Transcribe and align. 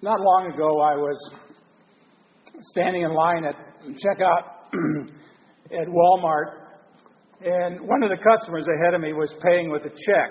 Not 0.00 0.20
long 0.20 0.52
ago, 0.54 0.78
I 0.78 0.94
was 0.94 1.18
standing 2.70 3.02
in 3.02 3.10
line 3.10 3.42
at 3.44 3.56
checkout 3.98 4.70
at 5.74 5.88
Walmart, 5.90 6.70
and 7.42 7.80
one 7.82 8.04
of 8.04 8.10
the 8.10 8.22
customers 8.22 8.68
ahead 8.78 8.94
of 8.94 9.00
me 9.00 9.12
was 9.12 9.34
paying 9.42 9.72
with 9.72 9.82
a 9.82 9.90
check. 9.90 10.30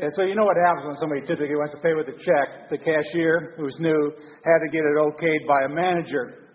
And 0.00 0.10
so 0.16 0.24
you 0.24 0.34
know 0.34 0.42
what 0.42 0.56
happens 0.66 0.82
when 0.82 0.96
somebody 0.98 1.20
typically 1.20 1.54
wants 1.54 1.78
to 1.78 1.80
pay 1.80 1.94
with 1.94 2.10
a 2.10 2.18
check. 2.18 2.74
The 2.74 2.78
cashier, 2.78 3.54
who's 3.56 3.76
new, 3.78 4.10
had 4.42 4.58
to 4.66 4.68
get 4.74 4.82
it 4.82 4.98
okayed 4.98 5.46
by 5.46 5.62
a 5.62 5.68
manager. 5.70 6.50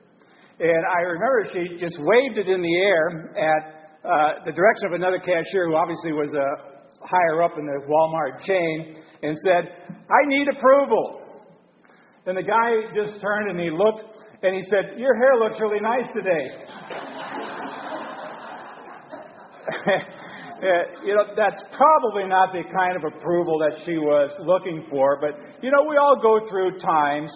And 0.59 0.83
I 0.83 0.99
remember 1.07 1.47
she 1.47 1.79
just 1.79 1.95
waved 2.03 2.43
it 2.43 2.49
in 2.51 2.59
the 2.59 2.75
air 2.83 3.31
at 3.39 3.63
uh, 4.03 4.31
the 4.43 4.51
direction 4.51 4.91
of 4.91 4.99
another 4.99 5.19
cashier 5.19 5.71
who 5.71 5.77
obviously 5.79 6.11
was 6.11 6.35
uh, 6.35 6.83
higher 7.07 7.41
up 7.41 7.55
in 7.57 7.63
the 7.63 7.87
Walmart 7.87 8.43
chain 8.43 8.99
and 9.23 9.37
said, 9.47 9.71
I 9.87 10.27
need 10.27 10.49
approval. 10.51 11.18
And 12.25 12.37
the 12.37 12.43
guy 12.43 12.93
just 12.95 13.21
turned 13.21 13.49
and 13.49 13.59
he 13.59 13.69
looked 13.69 14.03
and 14.43 14.55
he 14.55 14.61
said, 14.69 14.97
Your 14.97 15.15
hair 15.15 15.35
looks 15.39 15.59
really 15.59 15.79
nice 15.79 16.07
today. 16.13 16.49
You 21.05 21.15
know, 21.15 21.23
that's 21.37 21.63
probably 21.71 22.27
not 22.27 22.51
the 22.51 22.63
kind 22.75 22.97
of 22.97 23.05
approval 23.05 23.59
that 23.59 23.79
she 23.85 23.93
was 23.93 24.29
looking 24.39 24.85
for. 24.89 25.17
But, 25.21 25.39
you 25.63 25.71
know, 25.71 25.85
we 25.89 25.95
all 25.95 26.19
go 26.21 26.45
through 26.49 26.79
times 26.79 27.31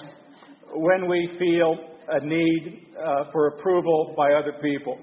when 0.75 1.07
we 1.07 1.33
feel 1.39 1.77
a 2.09 2.19
need 2.25 2.87
uh, 2.99 3.31
for 3.31 3.47
approval 3.47 4.13
by 4.17 4.33
other 4.33 4.53
people. 4.61 4.99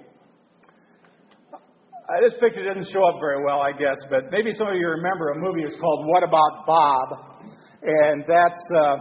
Uh, 1.54 2.20
this 2.22 2.34
picture 2.40 2.62
doesn't 2.62 2.92
show 2.92 3.04
up 3.04 3.16
very 3.20 3.42
well, 3.44 3.60
I 3.60 3.72
guess, 3.72 3.96
but 4.10 4.30
maybe 4.30 4.52
some 4.52 4.68
of 4.68 4.74
you 4.74 4.88
remember 4.88 5.30
a 5.30 5.38
movie 5.38 5.64
was 5.64 5.76
called 5.80 6.06
What 6.06 6.22
About 6.22 6.66
Bob? 6.66 7.08
And 7.82 8.24
that's 8.28 8.72
uh, 8.76 8.96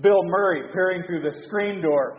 Bill 0.00 0.22
Murray 0.24 0.62
peering 0.72 1.02
through 1.06 1.22
the 1.22 1.36
screen 1.46 1.82
door 1.82 2.18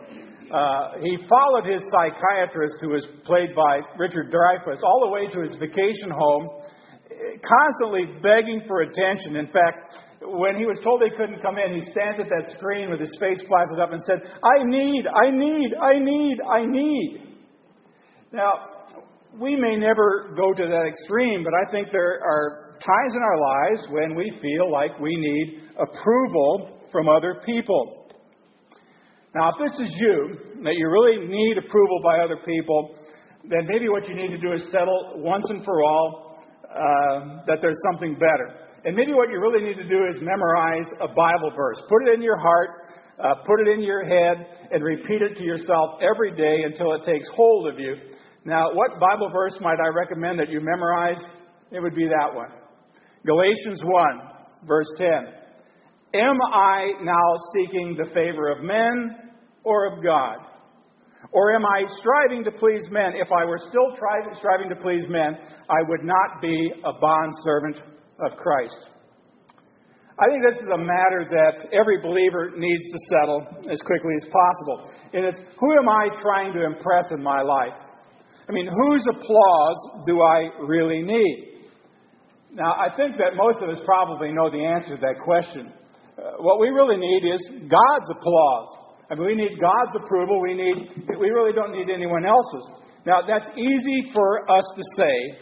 uh, 0.52 1.00
he 1.00 1.16
followed 1.28 1.64
his 1.64 1.80
psychiatrist, 1.88 2.76
who 2.82 2.90
was 2.90 3.08
played 3.24 3.54
by 3.56 3.80
Richard 3.96 4.30
Dreyfuss, 4.30 4.82
all 4.84 5.00
the 5.00 5.08
way 5.08 5.26
to 5.32 5.40
his 5.40 5.56
vacation 5.56 6.10
home, 6.12 6.50
constantly 7.40 8.20
begging 8.20 8.60
for 8.68 8.82
attention. 8.82 9.36
In 9.36 9.46
fact, 9.46 9.96
when 10.20 10.56
he 10.56 10.66
was 10.66 10.78
told 10.84 11.02
he 11.02 11.08
couldn't 11.16 11.40
come 11.40 11.56
in, 11.56 11.80
he 11.80 11.90
stands 11.90 12.20
at 12.20 12.28
that 12.28 12.52
screen 12.58 12.90
with 12.90 13.00
his 13.00 13.16
face 13.18 13.42
plastered 13.48 13.80
up 13.80 13.92
and 13.92 14.02
said, 14.04 14.20
I 14.44 14.62
need, 14.64 15.06
I 15.08 15.30
need, 15.30 15.72
I 15.72 15.98
need, 15.98 16.36
I 16.44 16.66
need. 16.66 17.38
Now, 18.30 18.52
we 19.40 19.56
may 19.56 19.76
never 19.76 20.34
go 20.36 20.52
to 20.52 20.68
that 20.68 20.84
extreme, 20.84 21.42
but 21.42 21.54
I 21.56 21.70
think 21.72 21.88
there 21.92 22.20
are 22.20 22.76
times 22.76 23.16
in 23.16 23.22
our 23.22 23.40
lives 23.40 23.88
when 23.88 24.14
we 24.14 24.36
feel 24.42 24.70
like 24.70 25.00
we 25.00 25.16
need 25.16 25.64
approval 25.80 26.81
from 26.92 27.08
other 27.08 27.40
people. 27.44 28.06
Now, 29.34 29.50
if 29.50 29.56
this 29.58 29.80
is 29.80 29.92
you, 29.98 30.36
that 30.62 30.74
you 30.76 30.88
really 30.90 31.26
need 31.26 31.56
approval 31.56 32.00
by 32.04 32.18
other 32.18 32.36
people, 32.44 32.94
then 33.48 33.66
maybe 33.66 33.88
what 33.88 34.06
you 34.06 34.14
need 34.14 34.28
to 34.28 34.38
do 34.38 34.52
is 34.52 34.62
settle 34.70 35.14
once 35.16 35.44
and 35.48 35.64
for 35.64 35.82
all 35.82 36.36
uh, 36.68 37.42
that 37.46 37.58
there's 37.60 37.80
something 37.90 38.14
better. 38.14 38.62
And 38.84 38.94
maybe 38.94 39.12
what 39.12 39.30
you 39.30 39.40
really 39.40 39.64
need 39.64 39.76
to 39.76 39.88
do 39.88 40.04
is 40.10 40.16
memorize 40.20 40.86
a 41.00 41.08
Bible 41.08 41.52
verse. 41.56 41.80
Put 41.88 42.08
it 42.08 42.14
in 42.14 42.22
your 42.22 42.36
heart, 42.36 42.70
uh, 43.18 43.34
put 43.46 43.60
it 43.60 43.68
in 43.68 43.82
your 43.82 44.04
head, 44.04 44.46
and 44.70 44.82
repeat 44.82 45.22
it 45.22 45.36
to 45.36 45.44
yourself 45.44 46.00
every 46.02 46.34
day 46.34 46.64
until 46.64 46.92
it 46.94 47.02
takes 47.04 47.28
hold 47.34 47.72
of 47.72 47.78
you. 47.78 47.96
Now, 48.44 48.74
what 48.74 48.98
Bible 49.00 49.30
verse 49.32 49.56
might 49.60 49.78
I 49.78 49.88
recommend 49.94 50.38
that 50.40 50.50
you 50.50 50.60
memorize? 50.60 51.22
It 51.70 51.80
would 51.80 51.94
be 51.94 52.06
that 52.08 52.34
one 52.34 52.50
Galatians 53.24 53.82
1, 53.84 54.20
verse 54.66 54.92
10. 54.98 55.08
Am 56.14 56.36
I 56.52 56.92
now 57.02 57.34
seeking 57.54 57.96
the 57.96 58.10
favor 58.12 58.50
of 58.50 58.62
men 58.62 59.32
or 59.64 59.86
of 59.86 60.04
God? 60.04 60.36
Or 61.32 61.54
am 61.54 61.64
I 61.64 61.84
striving 61.86 62.44
to 62.44 62.50
please 62.50 62.82
men? 62.90 63.12
If 63.14 63.32
I 63.32 63.46
were 63.46 63.58
still 63.58 63.96
striving 63.96 64.68
to 64.68 64.76
please 64.76 65.08
men, 65.08 65.38
I 65.70 65.80
would 65.88 66.04
not 66.04 66.42
be 66.42 66.72
a 66.84 66.92
bondservant 66.92 67.76
of 68.20 68.36
Christ. 68.36 68.90
I 70.18 70.28
think 70.28 70.44
this 70.44 70.60
is 70.60 70.68
a 70.74 70.78
matter 70.78 71.24
that 71.30 71.66
every 71.72 72.02
believer 72.02 72.52
needs 72.56 72.82
to 72.82 72.98
settle 73.10 73.46
as 73.70 73.80
quickly 73.80 74.14
as 74.16 74.28
possible. 74.28 74.90
And 75.14 75.24
it's 75.24 75.40
who 75.58 75.78
am 75.78 75.88
I 75.88 76.08
trying 76.20 76.52
to 76.52 76.64
impress 76.66 77.10
in 77.12 77.22
my 77.22 77.40
life? 77.40 77.74
I 78.48 78.52
mean, 78.52 78.68
whose 78.68 79.08
applause 79.08 80.04
do 80.04 80.20
I 80.20 80.50
really 80.60 81.00
need? 81.00 81.52
Now, 82.52 82.74
I 82.74 82.94
think 82.94 83.16
that 83.16 83.34
most 83.34 83.62
of 83.62 83.70
us 83.70 83.78
probably 83.86 84.32
know 84.32 84.50
the 84.50 84.62
answer 84.62 84.96
to 84.96 85.00
that 85.00 85.22
question. 85.24 85.72
Uh, 86.22 86.42
what 86.42 86.60
we 86.60 86.68
really 86.68 86.96
need 86.96 87.24
is 87.24 87.40
God's 87.62 88.10
applause. 88.10 88.68
I 89.10 89.14
mean, 89.14 89.26
we 89.26 89.34
need 89.34 89.60
God's 89.60 89.96
approval. 90.04 90.40
We 90.40 90.54
need, 90.54 91.18
we 91.18 91.30
really 91.30 91.52
don't 91.52 91.72
need 91.72 91.92
anyone 91.92 92.24
else's. 92.24 92.70
Now, 93.04 93.22
that's 93.26 93.48
easy 93.58 94.10
for 94.12 94.48
us 94.50 94.64
to 94.76 94.82
say, 94.96 95.38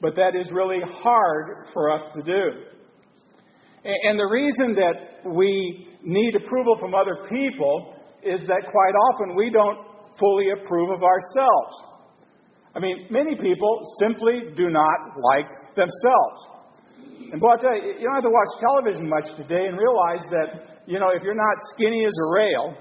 but 0.00 0.14
that 0.14 0.36
is 0.36 0.50
really 0.52 0.80
hard 1.02 1.66
for 1.72 1.90
us 1.90 2.02
to 2.14 2.22
do. 2.22 2.62
And 3.84 4.18
the 4.18 4.26
reason 4.26 4.74
that 4.74 5.30
we 5.34 5.88
need 6.02 6.34
approval 6.36 6.76
from 6.78 6.94
other 6.94 7.26
people 7.28 7.94
is 8.22 8.40
that 8.46 8.62
quite 8.62 8.94
often 9.12 9.36
we 9.36 9.50
don't 9.50 9.78
fully 10.18 10.50
approve 10.50 10.90
of 10.90 11.02
ourselves. 11.02 11.76
I 12.74 12.78
mean, 12.78 13.06
many 13.10 13.36
people 13.36 13.80
simply 14.00 14.52
do 14.56 14.68
not 14.68 14.98
like 15.32 15.48
themselves. 15.76 16.55
And 17.32 17.40
boy, 17.40 17.54
I 17.54 17.60
tell 17.60 17.76
you, 17.76 17.98
you 17.98 18.04
don't 18.04 18.14
have 18.14 18.28
to 18.28 18.34
watch 18.34 18.50
television 18.60 19.08
much 19.08 19.26
today 19.36 19.66
and 19.66 19.78
realize 19.78 20.24
that, 20.30 20.82
you 20.86 21.00
know, 21.00 21.10
if 21.10 21.22
you're 21.22 21.34
not 21.34 21.56
skinny 21.74 22.04
as 22.04 22.12
a 22.12 22.28
rail, 22.32 22.76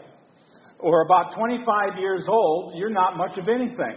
or 0.79 1.05
about 1.05 1.33
25 1.35 1.97
years 1.97 2.25
old, 2.27 2.73
you're 2.75 2.93
not 2.93 3.17
much 3.17 3.37
of 3.37 3.47
anything. 3.47 3.95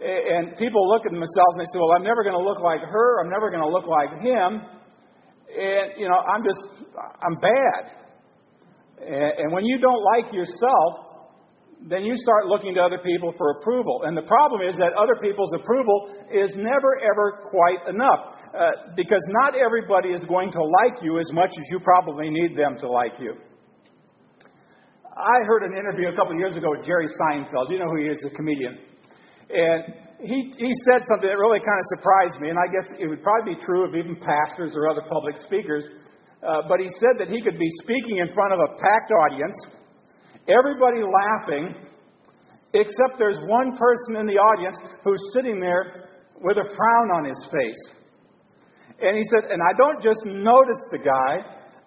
And 0.00 0.56
people 0.58 0.86
look 0.88 1.06
at 1.06 1.12
themselves 1.12 1.52
and 1.56 1.60
they 1.60 1.70
say, 1.72 1.78
Well, 1.78 1.92
I'm 1.96 2.04
never 2.04 2.22
going 2.22 2.36
to 2.36 2.44
look 2.44 2.60
like 2.60 2.80
her. 2.80 3.20
I'm 3.20 3.30
never 3.30 3.50
going 3.50 3.62
to 3.62 3.68
look 3.68 3.86
like 3.86 4.20
him. 4.20 4.60
And, 5.48 5.92
you 5.96 6.08
know, 6.08 6.20
I'm 6.20 6.44
just, 6.44 6.92
I'm 6.96 7.36
bad. 7.40 7.82
And 9.00 9.52
when 9.52 9.64
you 9.64 9.78
don't 9.78 10.02
like 10.16 10.32
yourself, 10.32 11.05
then 11.84 12.04
you 12.04 12.16
start 12.16 12.46
looking 12.46 12.74
to 12.74 12.80
other 12.80 12.98
people 12.98 13.34
for 13.36 13.60
approval. 13.60 14.02
And 14.04 14.16
the 14.16 14.24
problem 14.24 14.62
is 14.66 14.76
that 14.78 14.94
other 14.94 15.16
people's 15.20 15.52
approval 15.54 16.08
is 16.32 16.54
never, 16.56 16.96
ever 17.04 17.44
quite 17.50 17.84
enough. 17.88 18.32
Uh, 18.56 18.96
because 18.96 19.20
not 19.44 19.54
everybody 19.54 20.08
is 20.10 20.24
going 20.24 20.50
to 20.50 20.62
like 20.62 21.02
you 21.02 21.20
as 21.20 21.30
much 21.32 21.50
as 21.52 21.64
you 21.70 21.78
probably 21.80 22.30
need 22.30 22.56
them 22.56 22.76
to 22.80 22.88
like 22.88 23.20
you. 23.20 23.36
I 25.16 25.44
heard 25.44 25.64
an 25.64 25.76
interview 25.76 26.08
a 26.08 26.16
couple 26.16 26.32
of 26.32 26.38
years 26.38 26.56
ago 26.56 26.68
with 26.76 26.84
Jerry 26.84 27.08
Seinfeld. 27.08 27.68
You 27.70 27.78
know 27.78 27.88
who 27.88 28.00
he 28.00 28.08
is, 28.08 28.20
a 28.24 28.34
comedian. 28.34 28.76
And 29.48 29.80
he, 30.20 30.52
he 30.56 30.72
said 30.88 31.04
something 31.08 31.28
that 31.28 31.38
really 31.38 31.60
kind 31.60 31.80
of 31.80 31.86
surprised 31.96 32.40
me, 32.40 32.48
and 32.48 32.58
I 32.60 32.68
guess 32.72 32.88
it 33.00 33.06
would 33.06 33.22
probably 33.22 33.56
be 33.56 33.60
true 33.60 33.84
of 33.84 33.94
even 33.94 34.16
pastors 34.16 34.72
or 34.76 34.88
other 34.88 35.04
public 35.08 35.36
speakers. 35.44 35.84
Uh, 36.40 36.68
but 36.68 36.80
he 36.80 36.88
said 37.00 37.16
that 37.20 37.28
he 37.28 37.40
could 37.40 37.58
be 37.58 37.70
speaking 37.84 38.18
in 38.18 38.28
front 38.32 38.52
of 38.52 38.60
a 38.60 38.76
packed 38.76 39.12
audience, 39.28 39.56
everybody 40.48 41.02
laughing, 41.02 41.74
except 42.72 43.18
there's 43.18 43.38
one 43.46 43.76
person 43.76 44.16
in 44.16 44.26
the 44.26 44.38
audience 44.38 44.78
who's 45.04 45.22
sitting 45.34 45.60
there 45.60 46.10
with 46.40 46.58
a 46.58 46.64
frown 46.64 47.08
on 47.16 47.24
his 47.24 47.40
face. 47.52 47.82
And 49.00 49.16
he 49.16 49.24
said, 49.28 49.52
and 49.52 49.60
I 49.60 49.72
don't 49.76 50.00
just 50.00 50.24
notice 50.24 50.82
the 50.90 51.00
guy, 51.00 51.32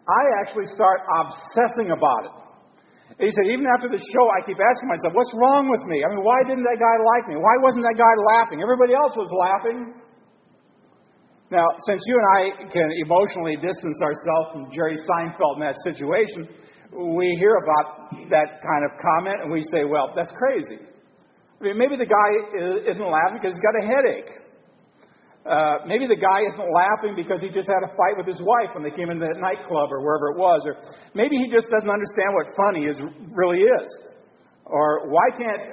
I 0.09 0.24
actually 0.42 0.70
start 0.74 1.02
obsessing 1.22 1.90
about 1.94 2.24
it. 2.25 2.34
He 3.18 3.30
said, 3.34 3.52
even 3.52 3.66
after 3.68 3.90
the 3.90 4.00
show, 4.00 4.25
I 4.31 4.46
keep 4.46 4.56
asking 4.56 4.88
myself, 4.88 5.12
what's 5.18 5.34
wrong 5.36 5.68
with 5.68 5.84
me? 5.90 6.06
I 6.06 6.08
mean, 6.14 6.24
why 6.24 6.40
didn't 6.46 6.64
that 6.64 6.80
guy 6.80 6.97
like 7.18 7.26
me? 7.28 7.36
Why 7.36 7.56
wasn't 7.59 7.84
that 7.84 7.97
guy 7.97 8.14
laughing? 8.38 8.64
Everybody 8.64 8.96
else 8.96 9.12
was 9.18 9.28
laughing. 9.34 9.97
Now, 11.50 11.66
since 11.90 12.00
you 12.05 12.16
and 12.16 12.28
I 12.29 12.41
can 12.70 12.88
emotionally 13.03 13.58
distance 13.58 13.97
ourselves 14.05 14.47
from 14.53 14.64
Jerry 14.70 14.96
Seinfeld 15.02 15.58
in 15.58 15.66
that 15.66 15.82
situation, 15.82 16.47
we 16.91 17.38
hear 17.38 17.56
about 17.62 18.09
that 18.30 18.62
kind 18.66 18.84
of 18.86 18.97
comment 18.97 19.41
and 19.41 19.52
we 19.52 19.62
say, 19.70 19.86
well, 19.86 20.12
that's 20.16 20.34
crazy. 20.38 20.82
I 21.59 21.64
mean, 21.64 21.78
maybe 21.78 21.97
the 21.97 22.09
guy 22.09 22.30
isn't 22.88 23.03
laughing 23.03 23.38
because 23.38 23.53
he's 23.53 23.66
got 23.66 23.76
a 23.78 23.86
headache. 23.86 24.32
Uh, 25.46 25.86
maybe 25.88 26.08
the 26.08 26.20
guy 26.20 26.46
isn't 26.46 26.70
laughing 26.72 27.16
because 27.16 27.41
he 27.41 27.50
just 27.50 27.68
had 27.68 27.82
a 27.84 27.91
fight 27.96 28.16
with 28.18 28.28
his 28.28 28.41
wife 28.41 28.76
when 28.76 28.84
they 28.84 28.91
came 28.91 29.09
into 29.09 29.26
that 29.26 29.40
nightclub 29.40 29.91
or 29.91 30.03
wherever 30.03 30.36
it 30.36 30.38
was. 30.38 30.62
Or 30.66 30.78
maybe 31.14 31.38
he 31.38 31.47
just 31.47 31.68
doesn't 31.70 31.90
understand 31.90 32.32
what 32.34 32.47
funny 32.58 32.84
is 32.86 32.97
really 33.34 33.64
is. 33.64 33.90
Or 34.66 35.09
why 35.09 35.26
can't 35.36 35.64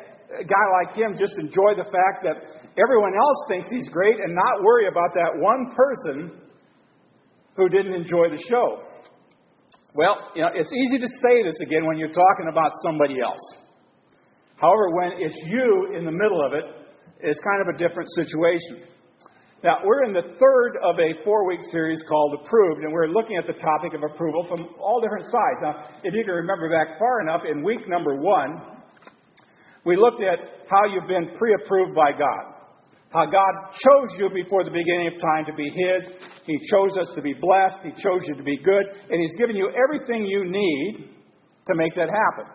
a 0.41 0.47
guy 0.47 0.65
like 0.83 0.97
him 0.97 1.15
just 1.19 1.39
enjoy 1.39 1.77
the 1.77 1.87
fact 1.87 2.25
that 2.25 2.41
everyone 2.79 3.15
else 3.15 3.41
thinks 3.49 3.69
he's 3.71 3.89
great 3.91 4.17
and 4.17 4.35
not 4.35 4.63
worry 4.63 4.89
about 4.89 5.15
that 5.15 5.33
one 5.39 5.75
person 5.75 6.41
who 7.57 7.69
didn't 7.69 7.95
enjoy 7.95 8.31
the 8.31 8.43
show? 8.49 8.86
Well, 9.97 10.29
you 10.37 10.43
know, 10.43 10.51
it's 10.53 10.71
easy 10.73 10.99
to 10.99 11.09
say 11.09 11.43
this 11.43 11.57
again 11.65 11.87
when 11.87 11.97
you're 11.97 12.13
talking 12.13 12.53
about 12.53 12.71
somebody 12.85 13.19
else. 13.19 13.41
However, 14.61 14.93
when 14.93 15.13
it's 15.17 15.41
you 15.49 15.97
in 15.97 16.05
the 16.05 16.13
middle 16.13 16.45
of 16.45 16.53
it, 16.53 16.65
it's 17.21 17.41
kind 17.41 17.65
of 17.65 17.75
a 17.75 17.79
different 17.81 18.09
situation. 18.13 18.93
Now, 19.65 19.81
we're 19.83 20.05
in 20.05 20.13
the 20.13 20.37
third 20.37 20.73
of 20.85 21.01
a 21.01 21.25
four 21.25 21.49
week 21.49 21.61
series 21.73 22.03
called 22.07 22.45
Approved, 22.45 22.85
and 22.85 22.93
we're 22.93 23.09
looking 23.09 23.39
at 23.39 23.47
the 23.47 23.55
topic 23.55 23.95
of 23.95 24.03
approval 24.05 24.45
from 24.47 24.69
all 24.79 25.01
different 25.01 25.33
sides. 25.33 25.59
Now, 25.63 25.89
if 26.05 26.13
you 26.13 26.25
can 26.25 26.35
remember 26.35 26.69
back 26.69 26.99
far 26.99 27.23
enough, 27.23 27.41
in 27.51 27.65
week 27.65 27.89
number 27.89 28.21
one, 28.21 28.61
we 29.87 29.97
looked 29.97 30.23
at 30.23 30.69
how 30.69 30.85
you've 30.93 31.09
been 31.09 31.35
pre 31.39 31.55
approved 31.55 31.95
by 31.95 32.13
God. 32.13 32.56
How 33.11 33.25
God 33.25 33.53
chose 33.73 34.19
you 34.19 34.31
before 34.35 34.65
the 34.65 34.71
beginning 34.71 35.07
of 35.07 35.15
time 35.15 35.47
to 35.47 35.55
be 35.55 35.71
His. 35.71 36.11
He 36.45 36.59
chose 36.71 36.97
us 36.99 37.11
to 37.15 37.23
be 37.23 37.35
blessed. 37.35 37.79
He 37.83 37.91
chose 38.03 38.23
you 38.27 38.35
to 38.35 38.43
be 38.43 38.57
good. 38.57 38.85
And 39.11 39.21
He's 39.21 39.37
given 39.39 39.57
you 39.57 39.71
everything 39.71 40.27
you 40.27 40.45
need 40.45 41.11
to 41.67 41.75
make 41.75 41.95
that 41.95 42.11
happen. 42.11 42.53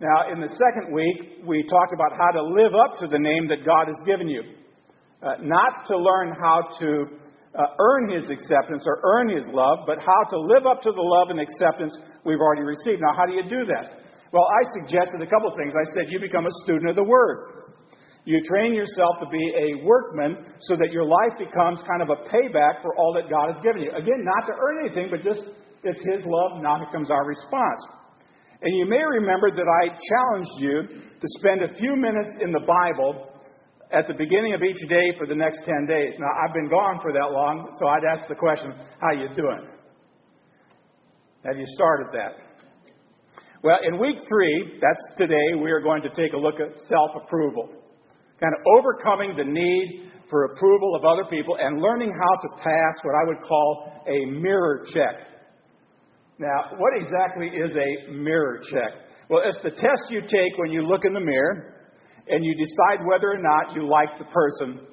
Now, 0.00 0.30
in 0.30 0.40
the 0.40 0.48
second 0.48 0.92
week, 0.92 1.46
we 1.46 1.64
talked 1.64 1.92
about 1.92 2.12
how 2.18 2.30
to 2.30 2.42
live 2.42 2.74
up 2.74 2.98
to 3.00 3.06
the 3.06 3.18
name 3.18 3.48
that 3.48 3.64
God 3.64 3.86
has 3.86 3.96
given 4.04 4.28
you. 4.28 4.42
Uh, 5.22 5.40
not 5.40 5.86
to 5.88 5.96
learn 5.96 6.36
how 6.36 6.60
to 6.78 7.08
uh, 7.56 7.62
earn 7.80 8.12
His 8.12 8.28
acceptance 8.28 8.84
or 8.86 9.00
earn 9.02 9.34
His 9.34 9.46
love, 9.48 9.88
but 9.88 9.98
how 9.98 10.22
to 10.30 10.38
live 10.38 10.66
up 10.66 10.82
to 10.82 10.92
the 10.92 11.00
love 11.00 11.30
and 11.30 11.40
acceptance 11.40 11.96
we've 12.24 12.40
already 12.40 12.62
received. 12.62 13.00
Now, 13.00 13.16
how 13.16 13.24
do 13.24 13.32
you 13.32 13.48
do 13.48 13.64
that? 13.72 14.04
Well, 14.32 14.44
I 14.44 14.62
suggested 14.82 15.22
a 15.22 15.30
couple 15.30 15.48
of 15.48 15.56
things. 15.56 15.72
I 15.72 15.86
said 15.96 16.12
you 16.12 16.20
become 16.20 16.44
a 16.44 16.54
student 16.62 16.90
of 16.90 16.96
the 16.96 17.08
Word. 17.08 17.65
You 18.26 18.42
train 18.42 18.74
yourself 18.74 19.22
to 19.22 19.28
be 19.30 19.54
a 19.54 19.86
workman 19.86 20.36
so 20.66 20.74
that 20.74 20.90
your 20.90 21.06
life 21.06 21.38
becomes 21.38 21.78
kind 21.86 22.02
of 22.02 22.10
a 22.10 22.26
payback 22.26 22.82
for 22.82 22.90
all 22.98 23.14
that 23.14 23.30
God 23.30 23.54
has 23.54 23.62
given 23.62 23.82
you. 23.82 23.90
Again, 23.94 24.26
not 24.26 24.50
to 24.50 24.52
earn 24.52 24.84
anything, 24.84 25.06
but 25.14 25.22
just 25.22 25.46
it's 25.86 26.02
His 26.02 26.26
love, 26.26 26.60
now 26.60 26.82
it 26.82 26.90
becomes 26.90 27.08
our 27.08 27.24
response. 27.24 27.80
And 28.62 28.74
you 28.74 28.86
may 28.90 28.98
remember 28.98 29.54
that 29.54 29.68
I 29.70 29.94
challenged 29.94 30.58
you 30.58 31.06
to 31.22 31.26
spend 31.38 31.62
a 31.62 31.72
few 31.78 31.94
minutes 31.94 32.34
in 32.42 32.50
the 32.50 32.66
Bible 32.66 33.30
at 33.92 34.08
the 34.08 34.14
beginning 34.14 34.54
of 34.54 34.62
each 34.62 34.82
day 34.88 35.14
for 35.16 35.26
the 35.26 35.34
next 35.36 35.62
10 35.64 35.86
days. 35.86 36.14
Now, 36.18 36.26
I've 36.42 36.54
been 36.54 36.68
gone 36.68 36.98
for 37.00 37.12
that 37.12 37.30
long, 37.30 37.70
so 37.78 37.86
I'd 37.86 38.04
ask 38.10 38.28
the 38.28 38.34
question, 38.34 38.74
how 39.00 39.12
you 39.12 39.28
doing? 39.36 39.70
Have 41.44 41.56
you 41.56 41.66
started 41.78 42.08
that? 42.12 42.42
Well, 43.62 43.78
in 43.86 44.00
week 44.00 44.18
three, 44.28 44.80
that's 44.80 45.00
today, 45.16 45.54
we 45.62 45.70
are 45.70 45.80
going 45.80 46.02
to 46.02 46.10
take 46.10 46.32
a 46.32 46.36
look 46.36 46.56
at 46.56 46.74
self-approval. 46.88 47.85
Kind 48.40 48.52
of 48.52 48.62
overcoming 48.78 49.36
the 49.36 49.44
need 49.44 50.10
for 50.28 50.44
approval 50.44 50.94
of 50.94 51.04
other 51.04 51.24
people 51.30 51.56
and 51.60 51.80
learning 51.80 52.10
how 52.10 52.40
to 52.42 52.62
pass 52.62 52.94
what 53.02 53.14
I 53.14 53.26
would 53.28 53.42
call 53.46 54.02
a 54.06 54.30
mirror 54.30 54.84
check. 54.92 55.26
Now, 56.38 56.76
what 56.76 56.92
exactly 57.00 57.48
is 57.48 57.74
a 57.74 58.12
mirror 58.12 58.60
check? 58.70 58.92
Well, 59.30 59.42
it's 59.44 59.60
the 59.62 59.70
test 59.70 60.10
you 60.10 60.20
take 60.20 60.58
when 60.58 60.70
you 60.70 60.82
look 60.82 61.04
in 61.04 61.14
the 61.14 61.20
mirror 61.20 61.74
and 62.28 62.44
you 62.44 62.54
decide 62.54 63.06
whether 63.06 63.30
or 63.30 63.38
not 63.38 63.74
you 63.74 63.88
like 63.88 64.18
the 64.18 64.26
person 64.26 64.86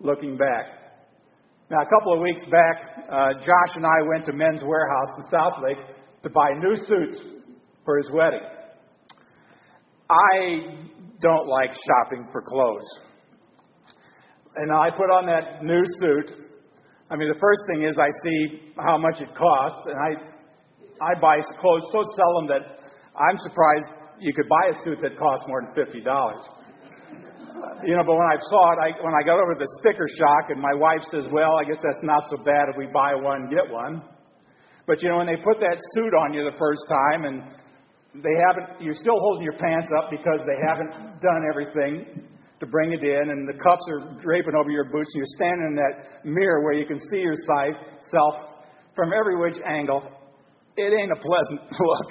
looking 0.00 0.36
back. 0.36 0.66
Now, 1.70 1.78
a 1.82 1.86
couple 1.86 2.14
of 2.14 2.20
weeks 2.20 2.42
back, 2.46 3.06
uh, 3.10 3.34
Josh 3.34 3.76
and 3.76 3.84
I 3.84 4.00
went 4.10 4.24
to 4.26 4.32
Men's 4.32 4.62
Wearhouse 4.62 5.18
in 5.18 5.24
Southlake 5.30 6.22
to 6.22 6.30
buy 6.30 6.50
new 6.58 6.74
suits 6.74 7.22
for 7.84 7.98
his 7.98 8.10
wedding. 8.12 8.40
I 10.10 10.88
don't 11.20 11.48
like 11.48 11.70
shopping 11.72 12.28
for 12.32 12.42
clothes. 12.42 12.88
And 14.56 14.72
I 14.72 14.90
put 14.90 15.10
on 15.10 15.26
that 15.26 15.62
new 15.62 15.82
suit. 16.00 16.32
I 17.10 17.16
mean, 17.16 17.28
the 17.28 17.38
first 17.40 17.62
thing 17.70 17.82
is 17.82 17.98
I 17.98 18.10
see 18.24 18.72
how 18.78 18.98
much 18.98 19.20
it 19.20 19.34
costs, 19.34 19.86
and 19.86 19.96
I, 19.96 20.10
I 21.00 21.20
buy 21.20 21.40
clothes 21.60 21.86
so 21.92 22.02
seldom 22.16 22.48
that 22.48 22.62
I'm 23.14 23.38
surprised 23.38 23.88
you 24.20 24.32
could 24.34 24.48
buy 24.48 24.64
a 24.70 24.84
suit 24.84 24.98
that 25.02 25.18
costs 25.18 25.44
more 25.46 25.62
than 25.62 25.72
$50 25.74 26.04
you 27.84 27.94
know, 27.94 28.02
but 28.02 28.14
when 28.14 28.26
I 28.26 28.38
saw 28.50 28.62
it, 28.74 28.78
I, 28.82 28.88
when 29.02 29.14
I 29.14 29.22
got 29.22 29.38
over 29.38 29.54
the 29.54 29.68
sticker 29.80 30.06
shock, 30.18 30.50
and 30.50 30.60
my 30.60 30.74
wife 30.74 31.02
says, 31.10 31.26
"Well, 31.30 31.58
I 31.58 31.64
guess 31.64 31.78
that's 31.82 32.02
not 32.02 32.22
so 32.30 32.42
bad 32.42 32.70
if 32.70 32.76
we 32.76 32.86
buy 32.86 33.14
one 33.14 33.48
get 33.50 33.70
one." 33.70 34.02
But 34.86 35.02
you 35.02 35.08
know, 35.08 35.18
when 35.18 35.26
they 35.26 35.36
put 35.36 35.60
that 35.60 35.76
suit 35.94 36.12
on 36.14 36.34
you 36.34 36.44
the 36.44 36.58
first 36.58 36.82
time, 36.88 37.24
and 37.24 37.42
they 38.14 38.36
haven't, 38.48 38.80
you're 38.80 38.96
still 38.96 39.18
holding 39.18 39.44
your 39.44 39.58
pants 39.58 39.88
up 39.98 40.10
because 40.10 40.40
they 40.46 40.56
haven't 40.66 41.20
done 41.20 41.42
everything 41.50 42.24
to 42.60 42.66
bring 42.66 42.92
it 42.92 43.04
in, 43.04 43.30
and 43.30 43.46
the 43.46 43.54
cuffs 43.62 43.86
are 43.90 44.18
draping 44.20 44.54
over 44.54 44.70
your 44.70 44.84
boots, 44.84 45.10
and 45.14 45.20
you're 45.22 45.36
standing 45.36 45.66
in 45.70 45.76
that 45.76 46.24
mirror 46.24 46.64
where 46.64 46.72
you 46.72 46.86
can 46.86 46.98
see 47.10 47.20
yourself 47.20 48.34
from 48.96 49.12
every 49.12 49.38
which 49.38 49.54
angle. 49.64 50.02
It 50.76 50.92
ain't 50.92 51.12
a 51.12 51.20
pleasant 51.20 51.60
look. 51.80 52.10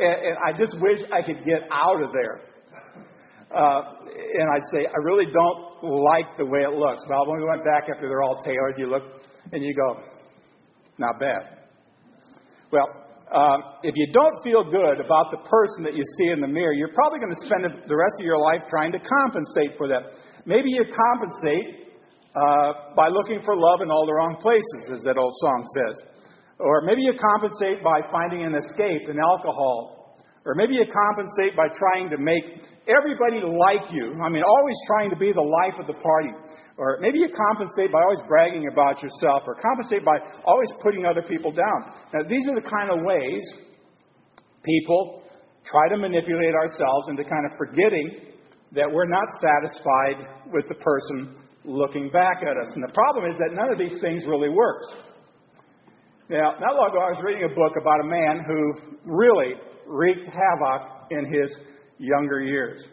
and, 0.00 0.16
and 0.26 0.36
I 0.44 0.52
just 0.52 0.76
wish 0.80 1.00
I 1.12 1.22
could 1.22 1.44
get 1.44 1.62
out 1.72 2.02
of 2.02 2.10
there. 2.12 2.40
Uh, 3.54 3.82
and 4.04 4.48
I'd 4.54 4.66
say, 4.74 4.86
I 4.86 4.98
really 5.04 5.26
don't 5.32 5.66
like 5.82 6.36
the 6.36 6.44
way 6.44 6.60
it 6.60 6.74
looks. 6.74 7.02
Well, 7.08 7.26
when 7.26 7.38
we 7.38 7.46
went 7.46 7.64
back 7.64 7.84
after 7.88 8.08
they're 8.08 8.22
all 8.22 8.38
tailored, 8.44 8.74
you 8.76 8.88
look 8.88 9.04
and 9.52 9.62
you 9.62 9.74
go, 9.74 10.02
not 10.98 11.18
bad. 11.20 11.60
Well, 12.72 13.05
um, 13.34 13.82
if 13.82 13.94
you 13.98 14.06
don't 14.14 14.38
feel 14.46 14.62
good 14.62 15.02
about 15.02 15.34
the 15.34 15.42
person 15.50 15.82
that 15.82 15.94
you 15.98 16.04
see 16.18 16.30
in 16.30 16.38
the 16.38 16.46
mirror, 16.46 16.72
you're 16.72 16.94
probably 16.94 17.18
going 17.18 17.34
to 17.34 17.42
spend 17.42 17.66
the 17.66 17.98
rest 17.98 18.22
of 18.22 18.24
your 18.24 18.38
life 18.38 18.62
trying 18.70 18.92
to 18.92 19.02
compensate 19.02 19.74
for 19.74 19.88
that. 19.90 20.14
Maybe 20.46 20.70
you 20.70 20.86
compensate 20.86 21.90
uh, 22.38 22.94
by 22.94 23.08
looking 23.10 23.42
for 23.42 23.58
love 23.58 23.82
in 23.82 23.90
all 23.90 24.06
the 24.06 24.14
wrong 24.14 24.38
places, 24.38 24.94
as 24.94 25.02
that 25.02 25.18
old 25.18 25.34
song 25.42 25.66
says. 25.74 25.96
Or 26.62 26.86
maybe 26.86 27.02
you 27.02 27.18
compensate 27.18 27.82
by 27.82 28.06
finding 28.14 28.46
an 28.46 28.54
escape 28.54 29.10
in 29.10 29.18
alcohol. 29.18 30.22
Or 30.46 30.54
maybe 30.54 30.78
you 30.78 30.86
compensate 30.86 31.58
by 31.58 31.66
trying 31.74 32.08
to 32.14 32.18
make 32.22 32.62
everybody 32.86 33.42
like 33.42 33.90
you. 33.90 34.14
I 34.22 34.30
mean, 34.30 34.46
always 34.46 34.78
trying 34.86 35.10
to 35.10 35.18
be 35.18 35.34
the 35.34 35.42
life 35.42 35.74
of 35.82 35.90
the 35.90 35.98
party. 35.98 36.30
Or 36.78 36.98
maybe 37.00 37.18
you 37.18 37.28
compensate 37.32 37.90
by 37.90 38.02
always 38.02 38.20
bragging 38.28 38.68
about 38.70 39.02
yourself, 39.02 39.42
or 39.46 39.56
compensate 39.56 40.04
by 40.04 40.16
always 40.44 40.68
putting 40.82 41.06
other 41.06 41.22
people 41.22 41.50
down. 41.50 41.92
Now, 42.12 42.28
these 42.28 42.46
are 42.48 42.54
the 42.54 42.68
kind 42.68 42.90
of 42.90 43.00
ways 43.00 43.42
people 44.62 45.22
try 45.64 45.88
to 45.88 45.96
manipulate 45.96 46.54
ourselves 46.54 47.08
into 47.08 47.24
kind 47.24 47.46
of 47.50 47.56
forgetting 47.56 48.36
that 48.72 48.90
we're 48.90 49.08
not 49.08 49.24
satisfied 49.40 50.52
with 50.52 50.68
the 50.68 50.74
person 50.76 51.36
looking 51.64 52.10
back 52.10 52.42
at 52.42 52.56
us. 52.56 52.72
And 52.74 52.84
the 52.86 52.92
problem 52.92 53.24
is 53.24 53.36
that 53.38 53.50
none 53.54 53.72
of 53.72 53.78
these 53.78 54.00
things 54.00 54.24
really 54.26 54.50
works. 54.50 54.86
Now, 56.28 56.54
not 56.60 56.74
long 56.74 56.90
ago, 56.90 57.00
I 57.00 57.10
was 57.14 57.22
reading 57.24 57.44
a 57.44 57.54
book 57.54 57.72
about 57.80 58.00
a 58.02 58.08
man 58.08 58.44
who 58.46 59.14
really 59.14 59.54
wreaked 59.86 60.26
havoc 60.26 61.10
in 61.10 61.32
his 61.32 61.56
younger 61.98 62.42
years. 62.42 62.84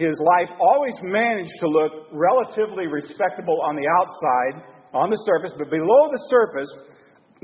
His 0.00 0.16
life 0.16 0.48
always 0.56 0.96
managed 1.04 1.52
to 1.60 1.68
look 1.68 2.08
relatively 2.10 2.88
respectable 2.88 3.60
on 3.68 3.76
the 3.76 3.84
outside, 3.84 4.64
on 4.96 5.12
the 5.12 5.20
surface, 5.28 5.52
but 5.60 5.68
below 5.68 6.08
the 6.08 6.24
surface, 6.32 6.72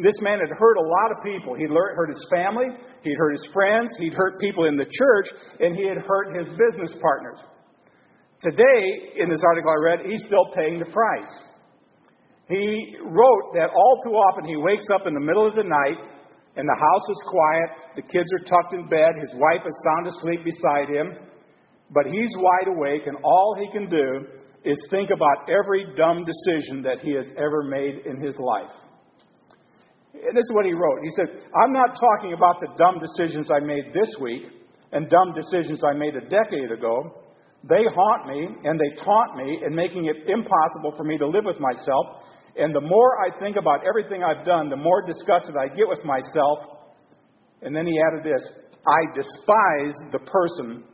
this 0.00 0.16
man 0.24 0.40
had 0.40 0.48
hurt 0.56 0.80
a 0.80 0.88
lot 0.88 1.12
of 1.12 1.20
people. 1.20 1.52
He'd 1.52 1.68
hurt 1.68 2.08
his 2.08 2.24
family, 2.32 2.72
he'd 3.04 3.20
hurt 3.20 3.36
his 3.36 3.46
friends, 3.52 3.92
he'd 4.00 4.16
hurt 4.16 4.40
people 4.40 4.64
in 4.64 4.76
the 4.80 4.88
church, 4.88 5.28
and 5.60 5.76
he 5.76 5.84
had 5.84 6.00
hurt 6.00 6.32
his 6.32 6.48
business 6.56 6.96
partners. 6.96 7.44
Today, 8.40 9.20
in 9.20 9.28
this 9.28 9.44
article 9.44 9.76
I 9.76 9.80
read, 9.84 10.00
he's 10.08 10.24
still 10.24 10.48
paying 10.56 10.78
the 10.78 10.88
price. 10.88 11.34
He 12.48 12.96
wrote 13.04 13.52
that 13.60 13.68
all 13.68 14.00
too 14.00 14.16
often 14.16 14.48
he 14.48 14.56
wakes 14.56 14.88
up 14.94 15.06
in 15.06 15.12
the 15.12 15.20
middle 15.20 15.46
of 15.46 15.56
the 15.56 15.68
night 15.68 16.00
and 16.56 16.64
the 16.64 16.80
house 16.80 17.06
is 17.10 17.20
quiet, 17.28 17.70
the 17.96 18.08
kids 18.08 18.32
are 18.32 18.44
tucked 18.48 18.72
in 18.72 18.88
bed, 18.88 19.12
his 19.20 19.34
wife 19.36 19.60
is 19.60 19.76
sound 19.84 20.06
asleep 20.08 20.40
beside 20.40 20.88
him, 20.88 21.20
but 21.90 22.06
he's 22.06 22.32
wide 22.36 22.68
awake, 22.68 23.06
and 23.06 23.16
all 23.22 23.56
he 23.58 23.70
can 23.70 23.88
do 23.88 24.26
is 24.64 24.76
think 24.90 25.10
about 25.10 25.48
every 25.48 25.86
dumb 25.94 26.24
decision 26.24 26.82
that 26.82 27.00
he 27.00 27.14
has 27.14 27.26
ever 27.38 27.62
made 27.62 28.06
in 28.06 28.20
his 28.20 28.36
life. 28.38 28.74
And 30.14 30.36
this 30.36 30.42
is 30.42 30.52
what 30.54 30.64
he 30.64 30.72
wrote. 30.72 30.98
He 31.02 31.10
said, 31.14 31.28
I'm 31.54 31.72
not 31.72 31.94
talking 31.94 32.32
about 32.32 32.60
the 32.60 32.68
dumb 32.78 32.98
decisions 32.98 33.50
I 33.52 33.60
made 33.60 33.92
this 33.94 34.10
week 34.20 34.48
and 34.92 35.08
dumb 35.10 35.34
decisions 35.34 35.84
I 35.84 35.92
made 35.92 36.16
a 36.16 36.26
decade 36.26 36.72
ago. 36.72 37.22
They 37.68 37.84
haunt 37.94 38.26
me 38.26 38.48
and 38.64 38.80
they 38.80 39.04
taunt 39.04 39.36
me 39.36 39.60
in 39.64 39.74
making 39.74 40.06
it 40.06 40.16
impossible 40.26 40.94
for 40.96 41.04
me 41.04 41.18
to 41.18 41.28
live 41.28 41.44
with 41.44 41.60
myself 41.60 42.24
and 42.56 42.74
the 42.74 42.80
more 42.80 43.16
I 43.20 43.38
think 43.38 43.56
about 43.56 43.84
everything 43.86 44.24
I've 44.24 44.44
done, 44.44 44.70
the 44.70 44.76
more 44.76 45.04
disgusted 45.06 45.54
I 45.60 45.68
get 45.68 45.88
with 45.88 46.02
myself. 46.04 46.88
And 47.62 47.76
then 47.76 47.86
he 47.86 48.00
added 48.08 48.24
this 48.24 48.48
I 48.86 49.14
despise 49.14 49.94
the 50.12 50.20
person 50.20 50.84